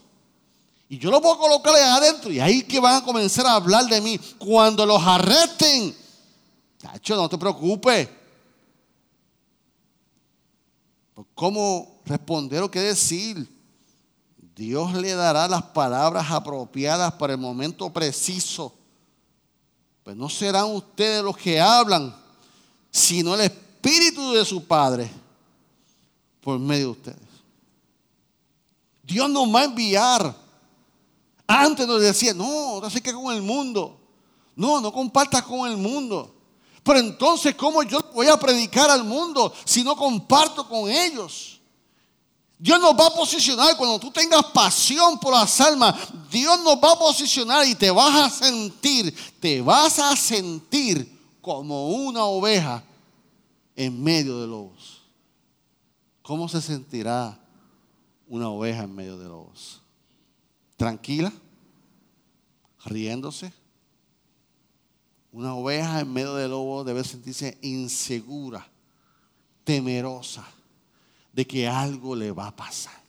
[0.89, 3.85] Y yo lo puedo colocar ahí adentro y ahí que van a comenzar a hablar
[3.85, 4.19] de mí.
[4.37, 5.95] Cuando los arresten,
[6.79, 8.09] Tacho, no te preocupes.
[11.33, 13.47] ¿Cómo responder o qué decir?
[14.55, 18.73] Dios le dará las palabras apropiadas para el momento preciso.
[20.03, 22.15] Pues no serán ustedes los que hablan,
[22.91, 25.09] sino el Espíritu de su Padre
[26.41, 27.29] por medio de ustedes.
[29.03, 30.35] Dios nos va a enviar.
[31.47, 33.99] Antes nos decía, no, no sé qué con el mundo.
[34.55, 36.35] No, no compartas con el mundo.
[36.89, 41.59] Pero entonces, ¿cómo yo voy a predicar al mundo si no comparto con ellos?
[42.57, 45.93] Dios nos va a posicionar cuando tú tengas pasión por las almas.
[46.31, 51.89] Dios nos va a posicionar y te vas a sentir, te vas a sentir como
[51.89, 52.83] una oveja
[53.75, 55.03] en medio de lobos.
[56.23, 57.39] ¿Cómo se sentirá
[58.27, 59.79] una oveja en medio de lobos?
[60.75, 61.31] Tranquila,
[62.83, 63.53] riéndose,
[65.31, 68.67] una oveja en medio del lobo debe sentirse insegura,
[69.63, 70.47] temerosa
[71.33, 72.99] de que algo le va a pasar.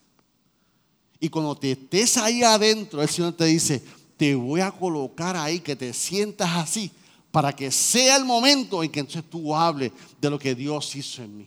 [1.18, 3.82] Y cuando te estés ahí adentro, el Señor te dice,
[4.16, 6.90] te voy a colocar ahí, que te sientas así,
[7.30, 11.22] para que sea el momento en que entonces tú hables de lo que Dios hizo
[11.22, 11.46] en mí.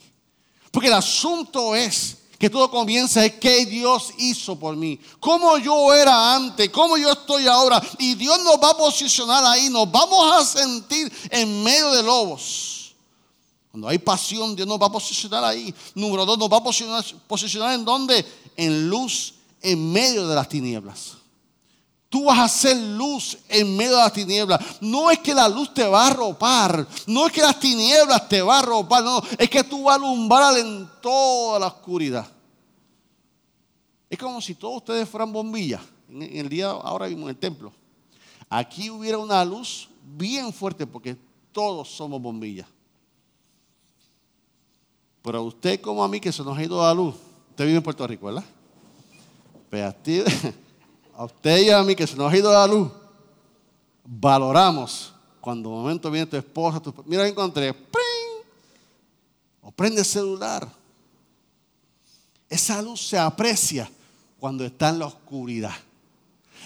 [0.71, 5.93] Porque el asunto es que todo comienza es qué Dios hizo por mí, cómo yo
[5.93, 7.81] era antes, cómo yo estoy ahora.
[7.97, 12.95] Y Dios nos va a posicionar ahí, nos vamos a sentir en medio de lobos.
[13.71, 15.73] Cuando hay pasión, Dios nos va a posicionar ahí.
[15.95, 16.63] Número dos, nos va a
[17.27, 18.25] posicionar, en donde?
[18.57, 21.13] En luz en medio de las tinieblas.
[22.09, 24.59] Tú vas a ser luz en medio de las tinieblas.
[24.81, 26.85] No es que la luz te va a arropar.
[27.07, 29.01] No es que las tinieblas te va a arropar.
[29.01, 32.32] No, es que tú vas a alumbrar en toda la oscuridad.
[34.13, 35.81] Es como si todos ustedes fueran bombillas.
[36.07, 37.73] En el día ahora mismo en el templo.
[38.47, 41.17] Aquí hubiera una luz bien fuerte porque
[41.51, 42.67] todos somos bombillas.
[45.23, 47.15] Pero a usted como a mí que se nos ha ido la luz.
[47.49, 48.43] Usted vive en Puerto Rico, ¿verdad?
[49.71, 50.21] Pero a ti,
[51.15, 52.91] a usted y a mí que se nos ha ido la luz,
[54.05, 58.45] valoramos cuando un momento viene tu esposa, tu, mira, encontré, ¡pring!
[59.63, 60.71] o prende el celular.
[62.47, 63.89] Esa luz se aprecia
[64.43, 65.73] cuando está en la oscuridad.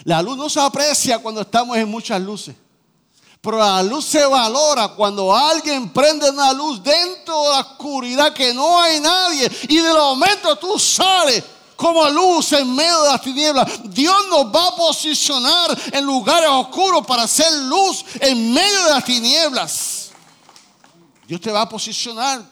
[0.02, 2.56] La luz no se aprecia cuando estamos en muchas luces.
[3.40, 8.52] Pero la luz se valora cuando alguien prende una luz dentro de la oscuridad que
[8.52, 11.44] no hay nadie y de momento tú sales
[11.76, 13.70] como luz en medio de las tinieblas.
[13.84, 19.04] Dios nos va a posicionar en lugares oscuros para hacer luz en medio de las
[19.04, 20.10] tinieblas.
[21.28, 22.42] Dios te va a posicionar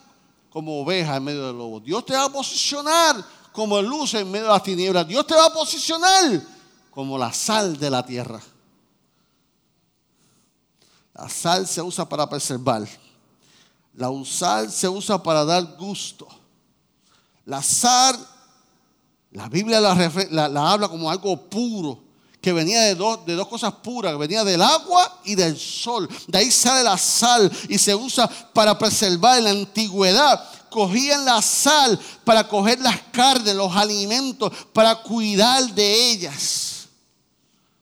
[0.50, 1.80] como oveja en medio del lobo.
[1.80, 5.08] Dios te va a posicionar como luz en medio de las tinieblas.
[5.08, 6.42] Dios te va a posicionar
[6.90, 8.40] como la sal de la tierra.
[11.14, 12.86] La sal se usa para preservar.
[13.94, 16.28] La sal se usa para dar gusto.
[17.46, 18.18] La sal
[19.30, 22.02] La Biblia la, habla como algo puro,
[22.40, 26.08] que venía de dos, de dos cosas puras, que venía del agua y del sol.
[26.26, 30.55] De ahí sale la sal y se usa para preservar en la antigüedad.
[30.76, 36.88] Cogían la sal para coger las carnes, los alimentos, para cuidar de ellas.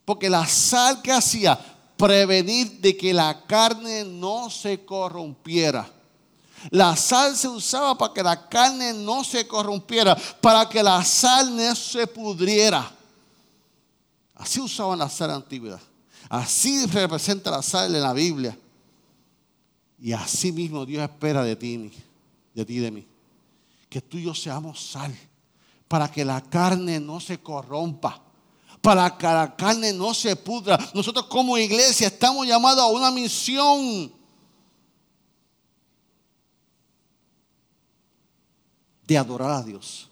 [0.05, 1.59] Porque la sal que hacía
[1.97, 5.91] prevenir de que la carne no se corrompiera.
[6.71, 11.57] La sal se usaba para que la carne no se corrompiera, para que la sal
[11.57, 12.89] no se pudriera.
[14.37, 15.81] Así usaban la sal en la antigüedad.
[16.29, 18.57] Así representa la sal en la Biblia.
[19.99, 21.91] Y así mismo Dios espera de ti,
[22.55, 23.07] de ti y de mí.
[23.89, 25.15] Que tú y yo seamos sal,
[25.89, 28.25] para que la carne no se corrompa
[28.85, 30.79] para que la carne no se pudra.
[30.93, 34.13] Nosotros como iglesia estamos llamados a una misión.
[39.07, 40.11] De adorar a Dios.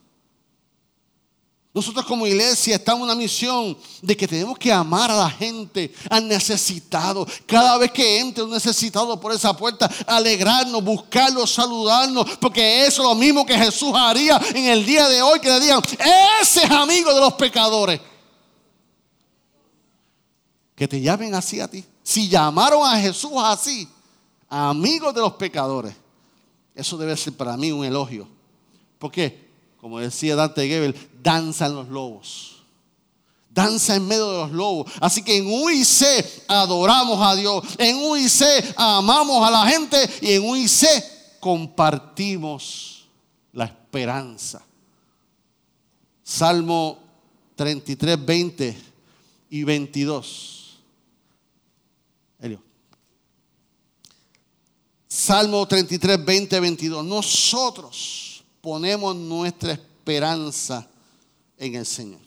[1.75, 5.93] Nosotros como iglesia estamos en una misión de que tenemos que amar a la gente,
[6.11, 7.27] al necesitado.
[7.47, 13.09] Cada vez que entre un necesitado por esa puerta, alegrarnos, buscarlo, saludarnos, porque eso es
[13.09, 15.83] lo mismo que Jesús haría en el día de hoy, que le digan,
[16.41, 18.01] ese es amigo de los pecadores
[20.83, 21.85] que te llamen así a ti.
[22.03, 23.89] Si llamaron a Jesús así,
[24.49, 25.95] amigos de los pecadores,
[26.75, 28.27] eso debe ser para mí un elogio.
[28.99, 29.49] ¿Por qué?
[29.81, 32.57] Como decía Dante Gebel, danzan los lobos.
[33.51, 34.93] Danza en medio de los lobos.
[35.01, 37.65] Así que en UIC adoramos a Dios.
[37.77, 40.09] En UIC amamos a la gente.
[40.23, 40.87] Y en UIC
[41.39, 43.05] compartimos
[43.53, 44.63] la esperanza.
[46.25, 46.99] Salmo
[47.57, 48.83] 33, 20
[49.51, 50.63] y 22.
[55.13, 57.05] Salmo 33, 20, 22.
[57.05, 60.89] Nosotros ponemos nuestra esperanza
[61.63, 62.21] en el Señor.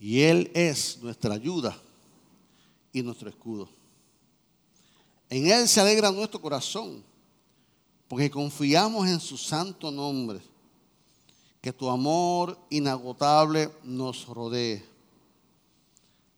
[0.00, 1.80] Y Él es nuestra ayuda
[2.92, 3.68] y nuestro escudo.
[5.30, 7.04] En Él se alegra nuestro corazón,
[8.08, 10.40] porque confiamos en su santo nombre.
[11.60, 14.84] Que tu amor inagotable nos rodee.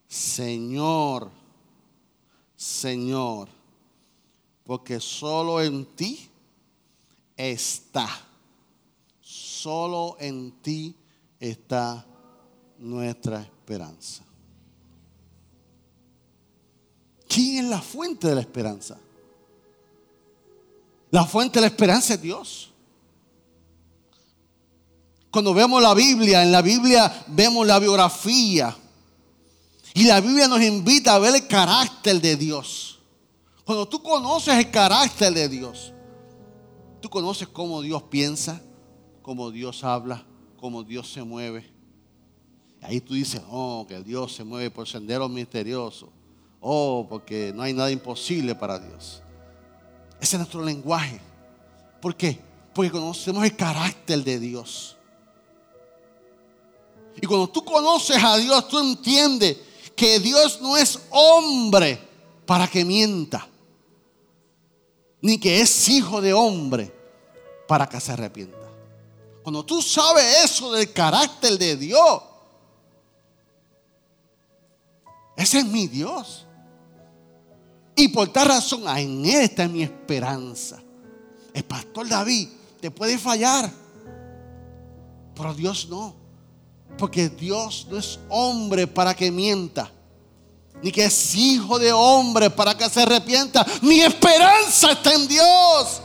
[0.07, 1.31] Señor,
[2.55, 3.49] Señor,
[4.65, 6.29] porque solo en ti
[7.35, 8.28] está,
[9.63, 10.95] solo en ti
[11.41, 12.07] está
[12.79, 14.23] nuestra esperanza.
[17.29, 18.99] ¿Quién es la fuente de la esperanza?
[21.11, 22.73] La fuente de la esperanza es Dios.
[25.31, 28.75] Cuando vemos la Biblia, en la Biblia vemos la biografía
[29.95, 32.99] y la Biblia nos invita a ver el carácter de Dios.
[33.65, 35.93] Cuando tú conoces el carácter de Dios,
[37.01, 38.63] tú conoces cómo Dios piensa,
[39.29, 40.25] cómo Dios habla,
[40.59, 41.71] cómo Dios se mueve.
[42.81, 46.09] Ahí tú dices, oh, que Dios se mueve por senderos misteriosos.
[46.63, 49.21] Oh, porque no hay nada imposible para Dios.
[50.19, 51.21] Ese es nuestro lenguaje.
[52.01, 52.41] ¿Por qué?
[52.73, 54.97] Porque conocemos el carácter de Dios.
[57.21, 59.59] Y cuando tú conoces a Dios, tú entiendes
[59.95, 62.01] que Dios no es hombre
[62.47, 63.47] para que mienta,
[65.21, 66.91] ni que es hijo de hombre
[67.67, 68.68] para que se arrepienta.
[69.49, 72.23] Cuando tú sabes eso del carácter de Dios,
[75.35, 76.45] ese es mi Dios.
[77.97, 80.83] Y por tal razón, en Él está mi esperanza.
[81.55, 82.47] El pastor David
[82.79, 83.73] te puede fallar,
[85.35, 86.15] pero Dios no.
[86.99, 89.91] Porque Dios no es hombre para que mienta.
[90.83, 93.67] Ni que es hijo de hombre para que se arrepienta.
[93.81, 96.03] Mi esperanza está en Dios.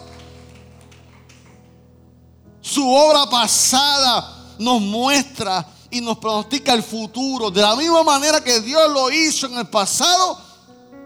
[2.74, 7.52] Su obra pasada nos muestra y nos pronostica el futuro.
[7.52, 10.40] De la misma manera que Dios lo hizo en el pasado,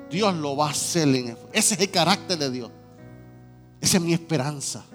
[0.10, 2.72] Dios lo va a hacer en el Ese es el carácter de Dios.
[3.82, 4.86] Esa es mi esperanza.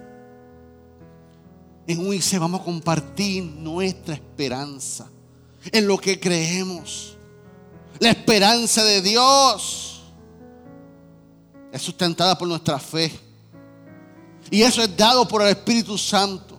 [1.86, 5.10] En UIC vamos a compartir nuestra esperanza
[5.70, 7.18] en lo que creemos.
[7.98, 10.04] La esperanza de Dios
[11.70, 13.12] es sustentada por nuestra fe.
[14.50, 16.51] Y eso es dado por el Espíritu Santo.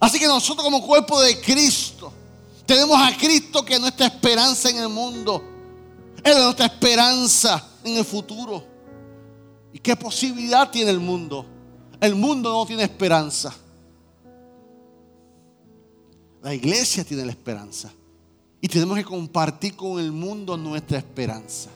[0.00, 2.12] Así que nosotros como cuerpo de Cristo
[2.66, 5.42] tenemos a Cristo que es nuestra esperanza en el mundo.
[6.22, 8.64] Él es nuestra esperanza en el futuro.
[9.72, 11.46] ¿Y qué posibilidad tiene el mundo?
[12.00, 13.54] El mundo no tiene esperanza.
[16.42, 17.92] La iglesia tiene la esperanza.
[18.60, 21.70] Y tenemos que compartir con el mundo nuestra esperanza.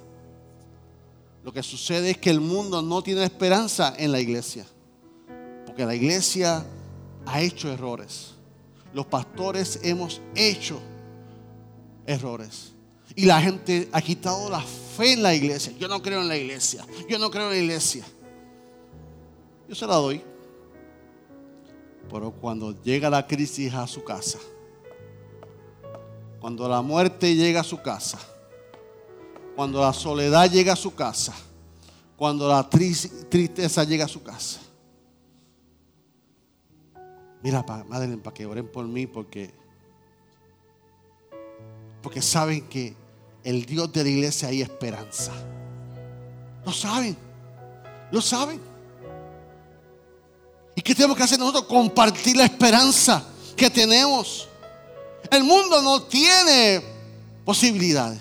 [1.44, 4.66] Lo que sucede es que el mundo no tiene esperanza en la iglesia.
[5.66, 6.64] Porque la iglesia
[7.26, 8.34] ha hecho errores.
[8.92, 10.80] Los pastores hemos hecho
[12.06, 12.72] errores.
[13.14, 15.72] Y la gente ha quitado la fe en la iglesia.
[15.78, 16.84] Yo no creo en la iglesia.
[17.08, 18.04] Yo no creo en la iglesia.
[19.68, 20.22] Yo se la doy.
[22.10, 24.38] Pero cuando llega la crisis a su casa,
[26.40, 28.18] cuando la muerte llega a su casa,
[29.54, 31.34] cuando la soledad llega a su casa,
[32.16, 34.60] cuando la tristeza llega a su casa.
[37.42, 39.50] Mira, madre, para que oren por mí, porque,
[42.02, 42.94] porque saben que
[43.44, 45.32] el Dios de la iglesia hay esperanza.
[46.64, 47.16] Lo saben,
[48.10, 48.60] lo saben.
[50.74, 51.64] ¿Y qué tenemos que hacer nosotros?
[51.64, 53.24] Compartir la esperanza
[53.56, 54.48] que tenemos.
[55.30, 56.82] El mundo no tiene
[57.44, 58.20] posibilidades.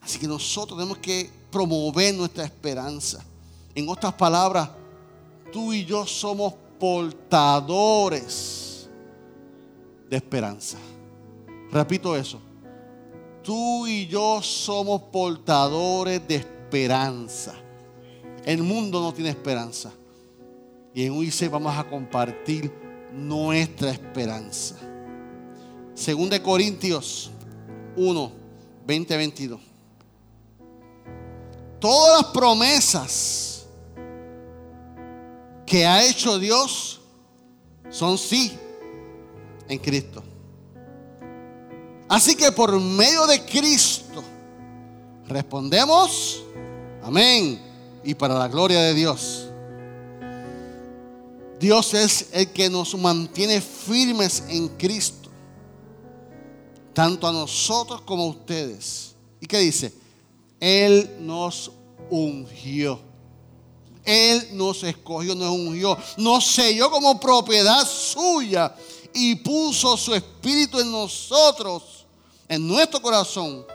[0.00, 3.24] Así que nosotros tenemos que promover nuestra esperanza.
[3.74, 4.68] En otras palabras,
[5.52, 8.50] tú y yo somos portadores
[10.10, 10.78] de esperanza.
[11.70, 12.40] Repito eso.
[13.40, 17.54] Tú y yo somos portadores de esperanza.
[18.44, 19.92] El mundo no tiene esperanza.
[20.92, 22.72] Y en UIC vamos a compartir
[23.12, 24.74] nuestra esperanza.
[25.94, 27.30] Según de Corintios
[27.94, 28.32] 1,
[28.84, 29.60] 20, 22.
[31.78, 33.51] Todas las promesas
[35.72, 37.00] que ha hecho Dios
[37.88, 38.52] son sí
[39.66, 40.22] en Cristo.
[42.10, 44.22] Así que por medio de Cristo
[45.26, 46.42] respondemos,
[47.02, 47.58] amén,
[48.04, 49.48] y para la gloria de Dios.
[51.58, 55.30] Dios es el que nos mantiene firmes en Cristo.
[56.92, 59.14] Tanto a nosotros como a ustedes.
[59.40, 59.94] ¿Y qué dice?
[60.60, 61.72] Él nos
[62.10, 63.11] ungió.
[64.04, 65.96] Él nos escogió, nos ungió.
[66.16, 68.74] Nos selló como propiedad suya.
[69.14, 72.06] Y puso su espíritu en nosotros,
[72.48, 73.66] en nuestro corazón,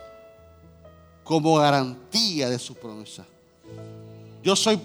[1.23, 3.25] como garantía de su promesa.
[4.43, 4.79] Yo soy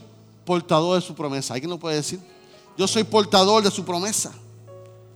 [0.45, 1.55] portador de su promesa.
[1.55, 2.21] ¿Alguien lo puede decir?
[2.77, 4.33] Yo soy portador de su promesa.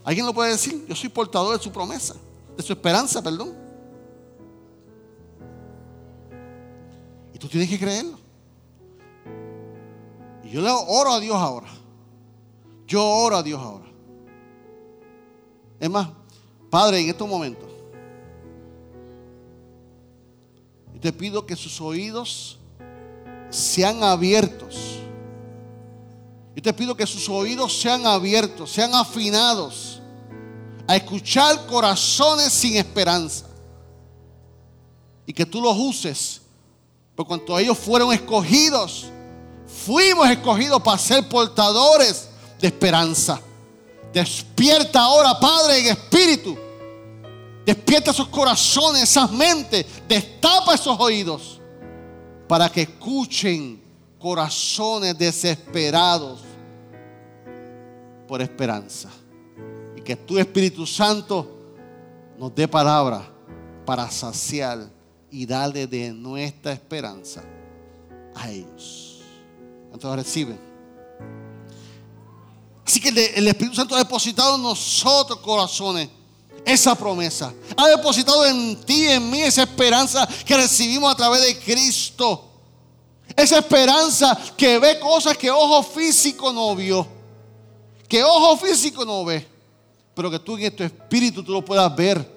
[0.04, 0.86] ¿Alguien lo puede decir?
[0.88, 2.14] Yo soy portador de su promesa,
[2.56, 3.54] de su esperanza, perdón.
[7.34, 8.25] Y tú tienes que creerlo.
[10.47, 11.68] Y yo le oro a Dios ahora.
[12.86, 13.86] Yo oro a Dios ahora.
[15.78, 16.09] Es más,
[16.70, 17.68] Padre, en estos momentos,
[21.01, 22.59] te pido que sus oídos
[23.51, 24.97] sean abiertos
[26.57, 30.01] yo te pido que sus oídos sean abiertos, sean afinados
[30.88, 33.44] a escuchar corazones sin esperanza.
[35.26, 36.40] Y que tú los uses,
[37.14, 39.11] por cuanto ellos fueron escogidos,
[39.87, 42.28] fuimos escogidos para ser portadores
[42.61, 43.41] de esperanza.
[44.12, 46.59] Despierta ahora, Padre, en espíritu.
[47.64, 49.87] Despierta esos corazones, esas mentes.
[50.09, 51.61] Destapa esos oídos
[52.49, 53.80] para que escuchen
[54.18, 56.41] corazones desesperados
[58.26, 59.09] por esperanza.
[59.97, 61.49] Y que tu Espíritu Santo
[62.37, 63.22] nos dé palabra
[63.84, 64.91] para saciar
[65.30, 67.45] y darle de nuestra esperanza
[68.34, 69.15] a ellos.
[69.97, 70.61] Entonces reciben.
[72.86, 76.09] Así que el Espíritu Santo ha depositado en nosotros corazones
[76.64, 77.53] esa promesa.
[77.76, 82.44] Ha depositado en ti, en mí, esa esperanza que recibimos a través de Cristo.
[83.34, 87.16] Esa esperanza que ve cosas que ojo físico no vio
[88.09, 89.47] que ojo físico no ve,
[90.14, 92.36] pero que tú en tu espíritu tú lo puedas ver,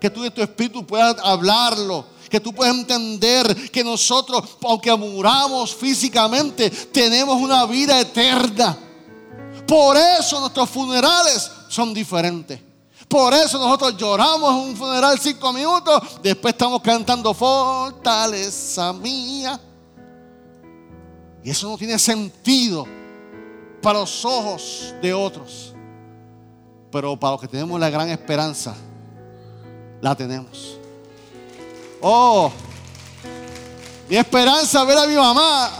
[0.00, 5.74] que tú en tu espíritu puedas hablarlo, que tú puedas entender que nosotros, aunque muramos
[5.74, 8.78] físicamente, tenemos una vida eterna.
[9.66, 12.60] Por eso nuestros funerales son diferentes.
[13.08, 19.60] Por eso nosotros lloramos en un funeral cinco minutos, después estamos cantando fortaleza mía.
[21.42, 22.86] Y eso no tiene sentido
[23.82, 25.74] para los ojos de otros.
[26.92, 28.76] Pero para los que tenemos la gran esperanza,
[30.00, 30.79] la tenemos.
[32.00, 32.52] Oh,
[34.08, 35.70] mi esperanza es ver a mi mamá.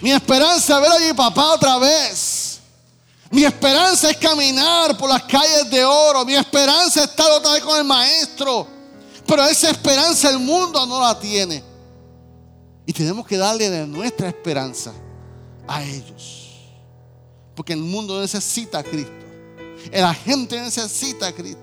[0.00, 2.60] Mi esperanza es ver a mi papá otra vez.
[3.30, 6.24] Mi esperanza es caminar por las calles de oro.
[6.24, 8.66] Mi esperanza es estar otra vez con el maestro.
[9.26, 11.62] Pero esa esperanza el mundo no la tiene.
[12.84, 14.92] Y tenemos que darle nuestra esperanza
[15.66, 16.50] a ellos.
[17.54, 19.12] Porque el mundo necesita a Cristo.
[19.90, 21.62] La gente necesita a Cristo.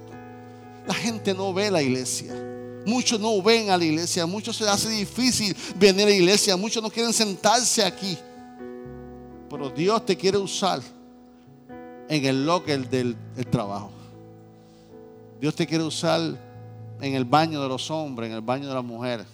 [0.88, 2.53] La gente no ve la iglesia.
[2.86, 4.26] Muchos no ven a la iglesia.
[4.26, 6.58] Muchos se hace difícil venir a la iglesia.
[6.58, 8.18] Muchos no quieren sentarse aquí.
[9.50, 10.82] Pero Dios te quiere usar
[12.10, 13.16] en el locker del,
[13.50, 13.92] trabajo.
[15.40, 16.22] Dios te quiere usar
[17.02, 19.28] en el baño de los hombres, en el baño de las mujeres.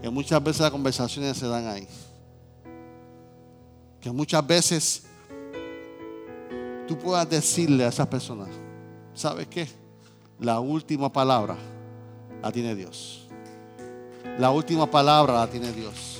[0.00, 1.86] Que muchas veces las conversaciones se dan ahí.
[4.00, 5.02] Que muchas veces
[6.86, 8.48] tú puedas decirle a esas personas,
[9.14, 9.68] ¿sabes qué?
[10.38, 11.56] La última palabra
[12.42, 13.26] la tiene Dios.
[14.38, 16.18] La última palabra la tiene Dios.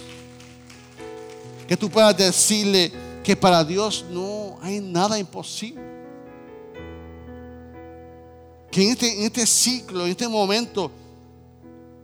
[1.67, 2.93] Que tú puedas decirle
[3.23, 5.83] que para Dios no hay nada imposible.
[8.71, 10.91] Que en este, en este ciclo, en este momento,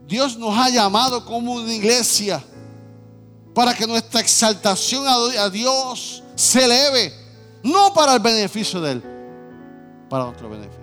[0.07, 2.43] Dios nos ha llamado como una iglesia
[3.53, 7.13] para que nuestra exaltación a Dios se eleve,
[7.63, 9.03] no para el beneficio de Él,
[10.09, 10.82] para nuestro beneficio.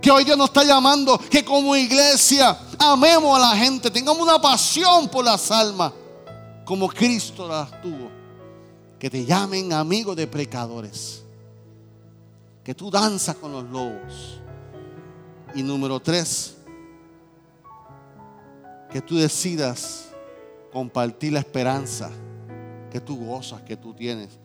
[0.00, 4.40] Que hoy Dios nos está llamando que como iglesia amemos a la gente, tengamos una
[4.40, 5.92] pasión por las almas,
[6.64, 8.10] como Cristo las tuvo.
[8.98, 11.22] Que te llamen amigos de pecadores.
[12.64, 14.38] Que tú danzas con los lobos.
[15.54, 16.56] Y número tres,
[18.90, 20.10] que tú decidas
[20.72, 22.10] compartir la esperanza
[22.90, 24.38] que tú gozas, que tú tienes,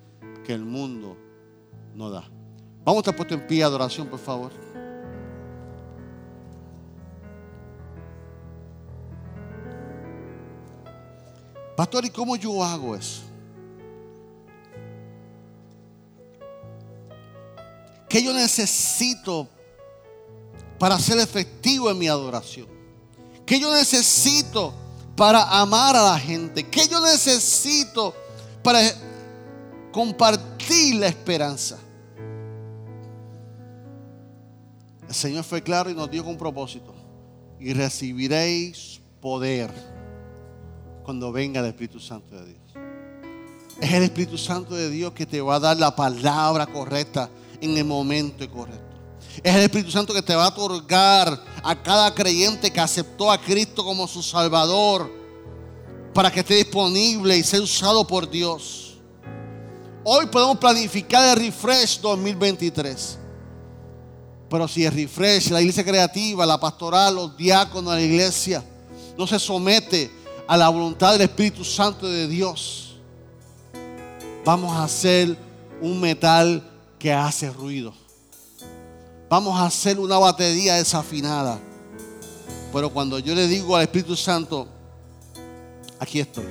[0.45, 1.18] que el mundo
[1.93, 2.24] no da.
[2.84, 4.51] Vamos a estar puesto en pie adoración, por favor.
[11.76, 13.21] Pastor, ¿y cómo yo hago eso?
[18.07, 19.49] ¿Qué yo necesito
[20.80, 22.67] para ser efectivo en mi adoración?
[23.45, 24.73] ¿Qué yo necesito
[25.17, 26.63] para amar a la gente?
[26.67, 28.15] ¿Qué yo necesito
[28.63, 28.80] para
[29.91, 31.78] compartir la esperanza?
[35.07, 36.95] El Señor fue claro y nos dio con propósito.
[37.59, 39.95] Y recibiréis poder
[41.06, 42.60] cuando venga el Espíritu Santo de Dios.
[43.80, 47.30] Es el Espíritu Santo de Dios que te va a dar la palabra correcta
[47.62, 48.84] en el momento correcto.
[49.43, 53.39] Es el Espíritu Santo que te va a otorgar a cada creyente que aceptó a
[53.39, 55.12] Cristo como su Salvador
[56.14, 58.97] para que esté disponible y sea usado por Dios.
[60.03, 63.20] Hoy podemos planificar el refresh 2023.
[64.49, 68.64] Pero si el refresh, la iglesia creativa, la pastoral, los diáconos la iglesia
[69.18, 70.12] no se somete
[70.48, 72.96] a la voluntad del Espíritu Santo de Dios,
[74.43, 75.38] vamos a hacer
[75.82, 76.64] un metal
[77.00, 77.93] que hace ruido.
[79.30, 81.60] Vamos a hacer una batería desafinada.
[82.72, 84.68] Pero cuando yo le digo al Espíritu Santo,
[86.00, 86.46] aquí estoy.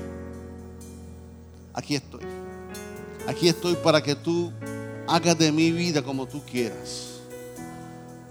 [1.73, 2.23] Aquí estoy.
[3.29, 4.53] Aquí estoy para que tú
[5.07, 7.21] hagas de mi vida como tú quieras.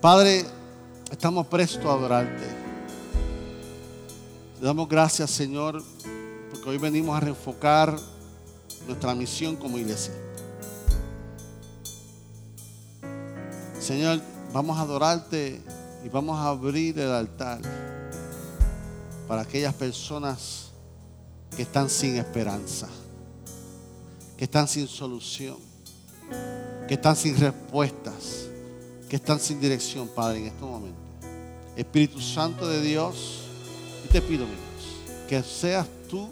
[0.02, 0.46] Padre,
[1.10, 2.63] estamos prestos a adorarte.
[4.64, 5.84] Te damos gracias, Señor,
[6.50, 8.00] porque hoy venimos a reenfocar
[8.88, 10.14] nuestra misión como iglesia.
[13.78, 14.22] Señor,
[14.54, 15.62] vamos a adorarte
[16.06, 17.60] y vamos a abrir el altar
[19.28, 20.72] para aquellas personas
[21.58, 22.88] que están sin esperanza,
[24.38, 25.58] que están sin solución,
[26.88, 28.48] que están sin respuestas,
[29.10, 31.04] que están sin dirección, Padre, en estos momentos.
[31.76, 33.43] Espíritu Santo de Dios,
[34.14, 34.86] te pido, mi Dios,
[35.28, 36.30] que seas tú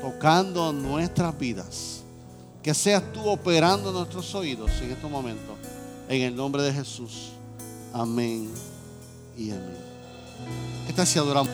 [0.00, 2.00] tocando nuestras vidas,
[2.62, 5.58] que seas tú operando nuestros oídos en estos momentos
[6.08, 7.32] en el nombre de Jesús.
[7.92, 8.48] Amén
[9.36, 9.76] y amén.
[10.88, 11.52] Esta si adoramos.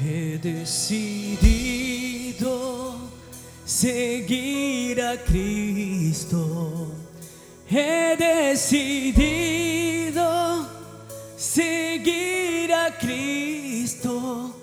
[0.00, 1.48] He decidido
[3.64, 6.91] seguir a Cristo.
[7.74, 8.68] He decidido
[11.38, 14.54] seguir a Cristo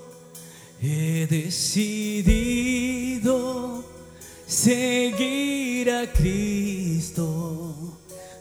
[0.81, 2.39] He decidido
[4.47, 7.75] seguir a Cristo.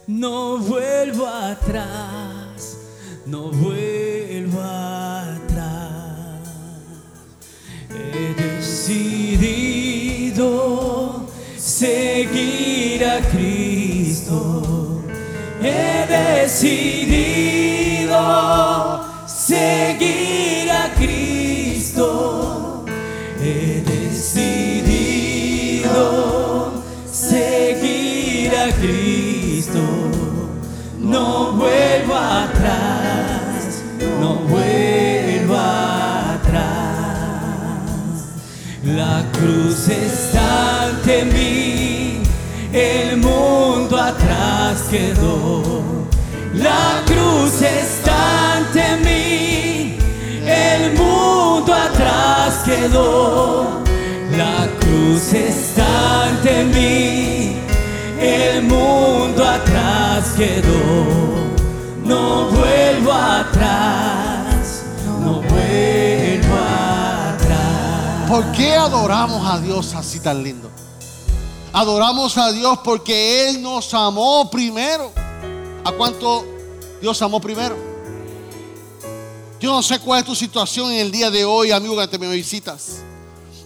[0.06, 2.78] No vuelvo atrás,
[3.26, 5.58] no vuelvo atrás.
[7.90, 9.66] He decidido
[11.56, 13.47] seguir a Cristo.
[15.60, 16.78] He decidido
[44.90, 46.06] quedó.
[46.54, 49.48] La cruz está ante mí
[50.48, 53.82] el mundo atrás quedó,
[54.36, 57.56] la cruz está ante mí,
[58.18, 61.04] el mundo atrás quedó,
[62.04, 64.84] no vuelvo atrás,
[65.20, 66.56] no vuelvo
[67.28, 68.28] atrás.
[68.28, 70.70] ¿Por qué adoramos a Dios así tan lindo?
[71.78, 75.12] Adoramos a Dios porque Él nos amó primero.
[75.84, 76.44] ¿A cuánto
[77.00, 77.76] Dios amó primero?
[79.60, 82.18] Yo no sé cuál es tu situación en el día de hoy, amigo, que te
[82.18, 82.96] me visitas.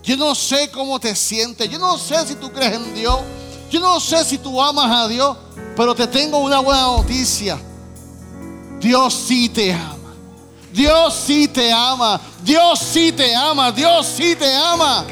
[0.03, 1.71] Yo no sé cómo te sientes.
[1.71, 3.19] Yo no sé si tú crees en Dios.
[3.71, 5.35] Yo no sé si tú amas a Dios.
[5.75, 7.59] Pero te tengo una buena noticia.
[8.79, 10.13] Dios sí te ama.
[10.71, 12.21] Dios sí te ama.
[12.45, 13.73] Dios sí te ama.
[13.73, 15.07] Dios sí te ama.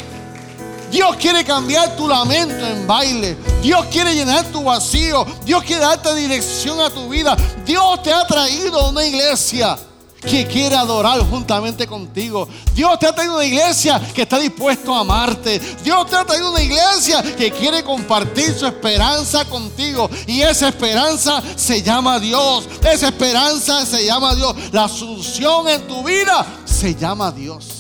[0.91, 3.37] Dios quiere cambiar tu lamento en baile.
[3.63, 5.25] Dios quiere llenar tu vacío.
[5.45, 7.37] Dios quiere darte dirección a tu vida.
[7.65, 9.79] Dios te ha traído una iglesia
[10.21, 12.49] que quiere adorar juntamente contigo.
[12.75, 15.59] Dios te ha traído una iglesia que está dispuesto a amarte.
[15.83, 20.11] Dios te ha traído una iglesia que quiere compartir su esperanza contigo.
[20.27, 22.69] Y esa esperanza se llama Dios.
[22.83, 24.55] Esa esperanza se llama Dios.
[24.73, 27.80] La solución en tu vida se llama Dios.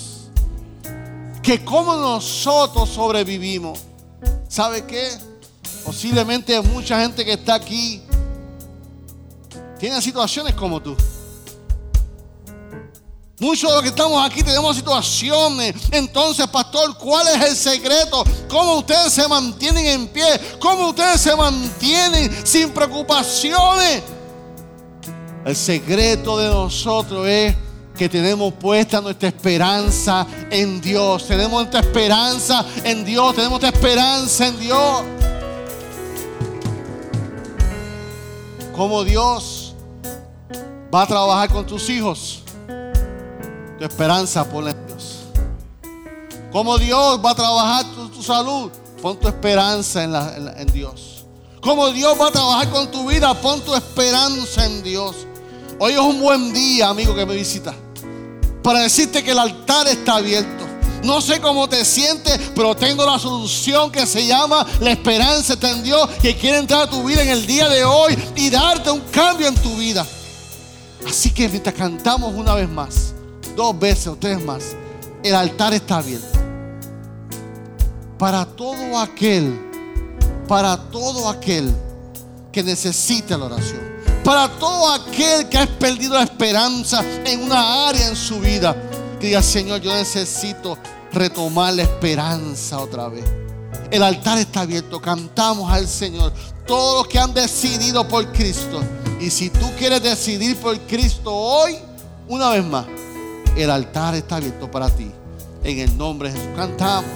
[1.42, 3.78] Que como nosotros sobrevivimos.
[4.48, 5.10] ¿Sabe qué?
[5.84, 8.02] Posiblemente mucha gente que está aquí
[9.78, 10.94] tiene situaciones como tú.
[13.40, 15.74] Muchos de los que estamos aquí tenemos situaciones.
[15.90, 18.22] Entonces, pastor, ¿cuál es el secreto?
[18.46, 20.26] ¿Cómo ustedes se mantienen en pie?
[20.60, 24.02] ¿Cómo ustedes se mantienen sin preocupaciones?
[25.46, 27.56] El secreto de nosotros es
[28.00, 31.26] que tenemos puesta nuestra esperanza en Dios.
[31.26, 33.34] Tenemos nuestra esperanza en Dios.
[33.34, 35.02] Tenemos nuestra esperanza en Dios.
[38.74, 39.74] Como Dios
[40.94, 42.42] va a trabajar con tus hijos
[43.78, 45.18] tu esperanza ponla en Dios.
[46.50, 47.84] Como Dios va a trabajar
[48.14, 48.70] tu, salud,
[49.02, 51.26] pon tu esperanza en Dios.
[51.60, 55.26] Como Dios va a trabajar con tu vida, pon tu esperanza en Dios.
[55.78, 57.74] Hoy es un buen día, amigo que me visita,
[58.62, 60.66] para decirte que el altar está abierto.
[61.02, 65.82] No sé cómo te sientes, pero tengo la solución que se llama la esperanza en
[65.82, 69.00] Dios, que quiere entrar a tu vida en el día de hoy y darte un
[69.10, 70.06] cambio en tu vida.
[71.08, 73.14] Así que mientras cantamos una vez más,
[73.56, 74.76] dos veces o tres más,
[75.22, 76.38] el altar está abierto.
[78.18, 79.58] Para todo aquel,
[80.46, 81.74] para todo aquel
[82.52, 83.89] que necesita la oración.
[84.30, 88.76] Para todo aquel que ha perdido la esperanza en una área en su vida.
[89.20, 90.78] Diga, Señor, yo necesito
[91.12, 93.24] retomar la esperanza otra vez.
[93.90, 96.32] El altar está abierto, cantamos al Señor.
[96.64, 98.80] Todos los que han decidido por Cristo.
[99.18, 101.76] Y si tú quieres decidir por Cristo hoy,
[102.28, 102.86] una vez más,
[103.56, 105.10] el altar está abierto para ti.
[105.64, 106.54] En el nombre de Jesús.
[106.54, 107.10] Cantamos.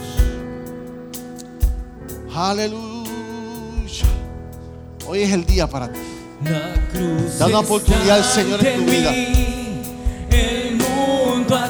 [2.34, 3.04] Aleluya.
[5.06, 6.13] Hoy es el día para ti.
[6.42, 9.12] Da una oportunidad al Señor en tu vida.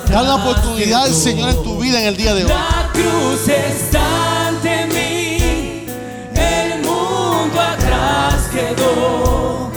[0.08, 2.50] Da una oportunidad al Señor en tu vida en el día de hoy.
[2.50, 5.86] La cruz está ante mí.
[6.34, 9.70] El mundo atrás quedó.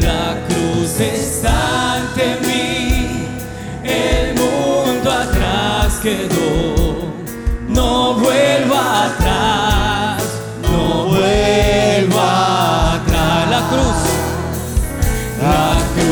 [0.00, 3.28] La cruz está ante mí.
[3.84, 6.43] El mundo atrás quedó.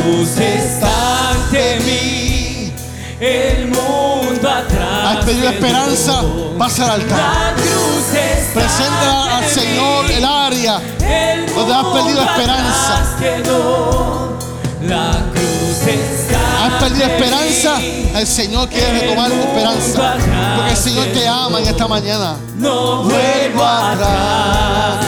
[0.03, 2.73] Cruz está ante mí.
[3.19, 5.17] El mundo atrás.
[5.17, 5.53] Has pedido quedó.
[5.65, 6.21] esperanza,
[6.57, 7.17] vas al altar.
[7.17, 10.13] La cruz está Presenta al Señor mí.
[10.15, 12.93] el área El donde has perdido esperanza.
[12.95, 14.37] atrás quedó.
[14.81, 17.75] La cruz está Has perdido esperanza.
[17.77, 18.11] mí.
[18.13, 20.15] El Señor quiere retomar tu esperanza.
[20.57, 22.35] Porque el Señor te ama en esta mañana.
[22.57, 25.02] No vuelvo atrás.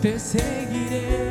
[0.00, 1.25] Te seguiré.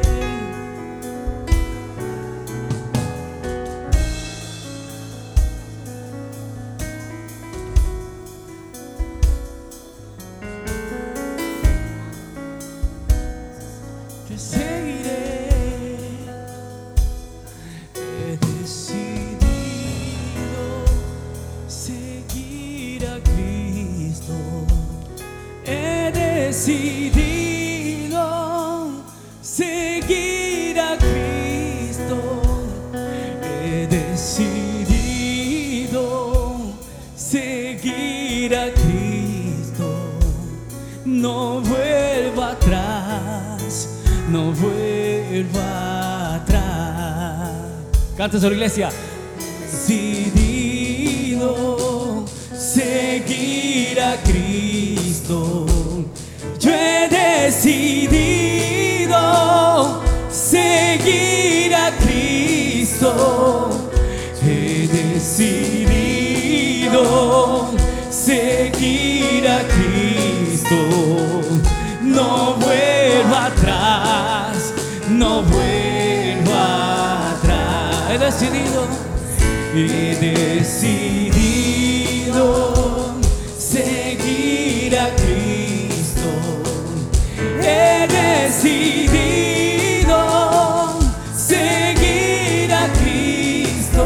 [48.26, 49.05] Canta sobre iglesia.
[78.38, 78.84] Decidido,
[79.74, 80.16] he
[80.60, 81.56] decidido
[83.58, 86.30] seguir a Cristo.
[87.62, 89.40] He decidido
[91.34, 94.04] seguir a Cristo.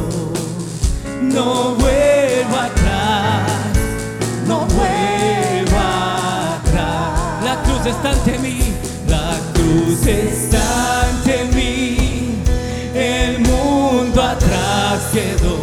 [1.23, 1.78] No
[9.89, 12.35] cruz está ante mí.
[12.95, 15.58] El mundo atrás quedó.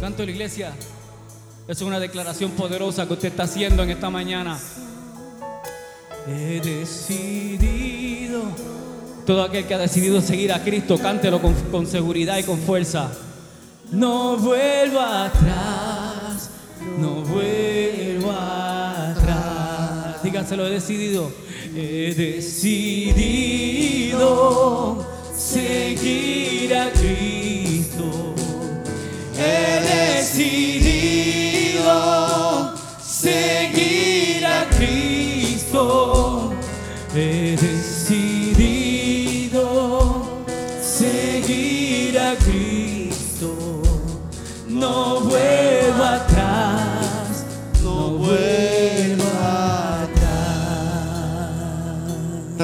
[0.00, 0.72] Canto la iglesia.
[1.66, 4.58] Es una declaración poderosa que usted está haciendo en esta mañana.
[6.26, 8.42] He decidido.
[9.28, 13.10] Todo aquel que ha decidido seguir a Cristo, cántelo con, seguridad y con fuerza.
[13.92, 16.48] No vuelvo atrás,
[16.98, 20.22] no vuelvo atrás.
[20.22, 21.30] Dígaselo, he decidido.
[21.76, 22.96] He decidido
[25.36, 28.34] seguir a Cristo.
[29.36, 31.84] He decidido
[32.98, 36.54] seguir a Cristo.
[37.14, 37.77] He decidido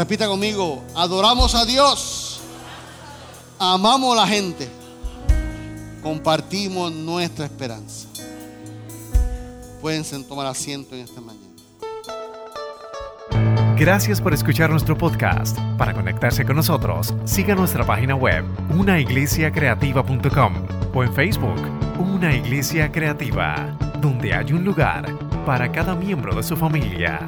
[0.05, 2.39] Repita conmigo, adoramos a Dios,
[3.59, 4.69] amamos a la gente,
[6.03, 8.07] compartimos nuestra esperanza.
[9.81, 11.47] Pueden tomar asiento en esta mañana.
[13.79, 15.59] Gracias por escuchar nuestro podcast.
[15.79, 18.45] Para conectarse con nosotros, siga nuestra página web,
[18.77, 21.63] unaiglesiacreativa.com o en Facebook,
[21.99, 27.27] Una Iglesia Creativa, donde hay un lugar para cada miembro de su familia.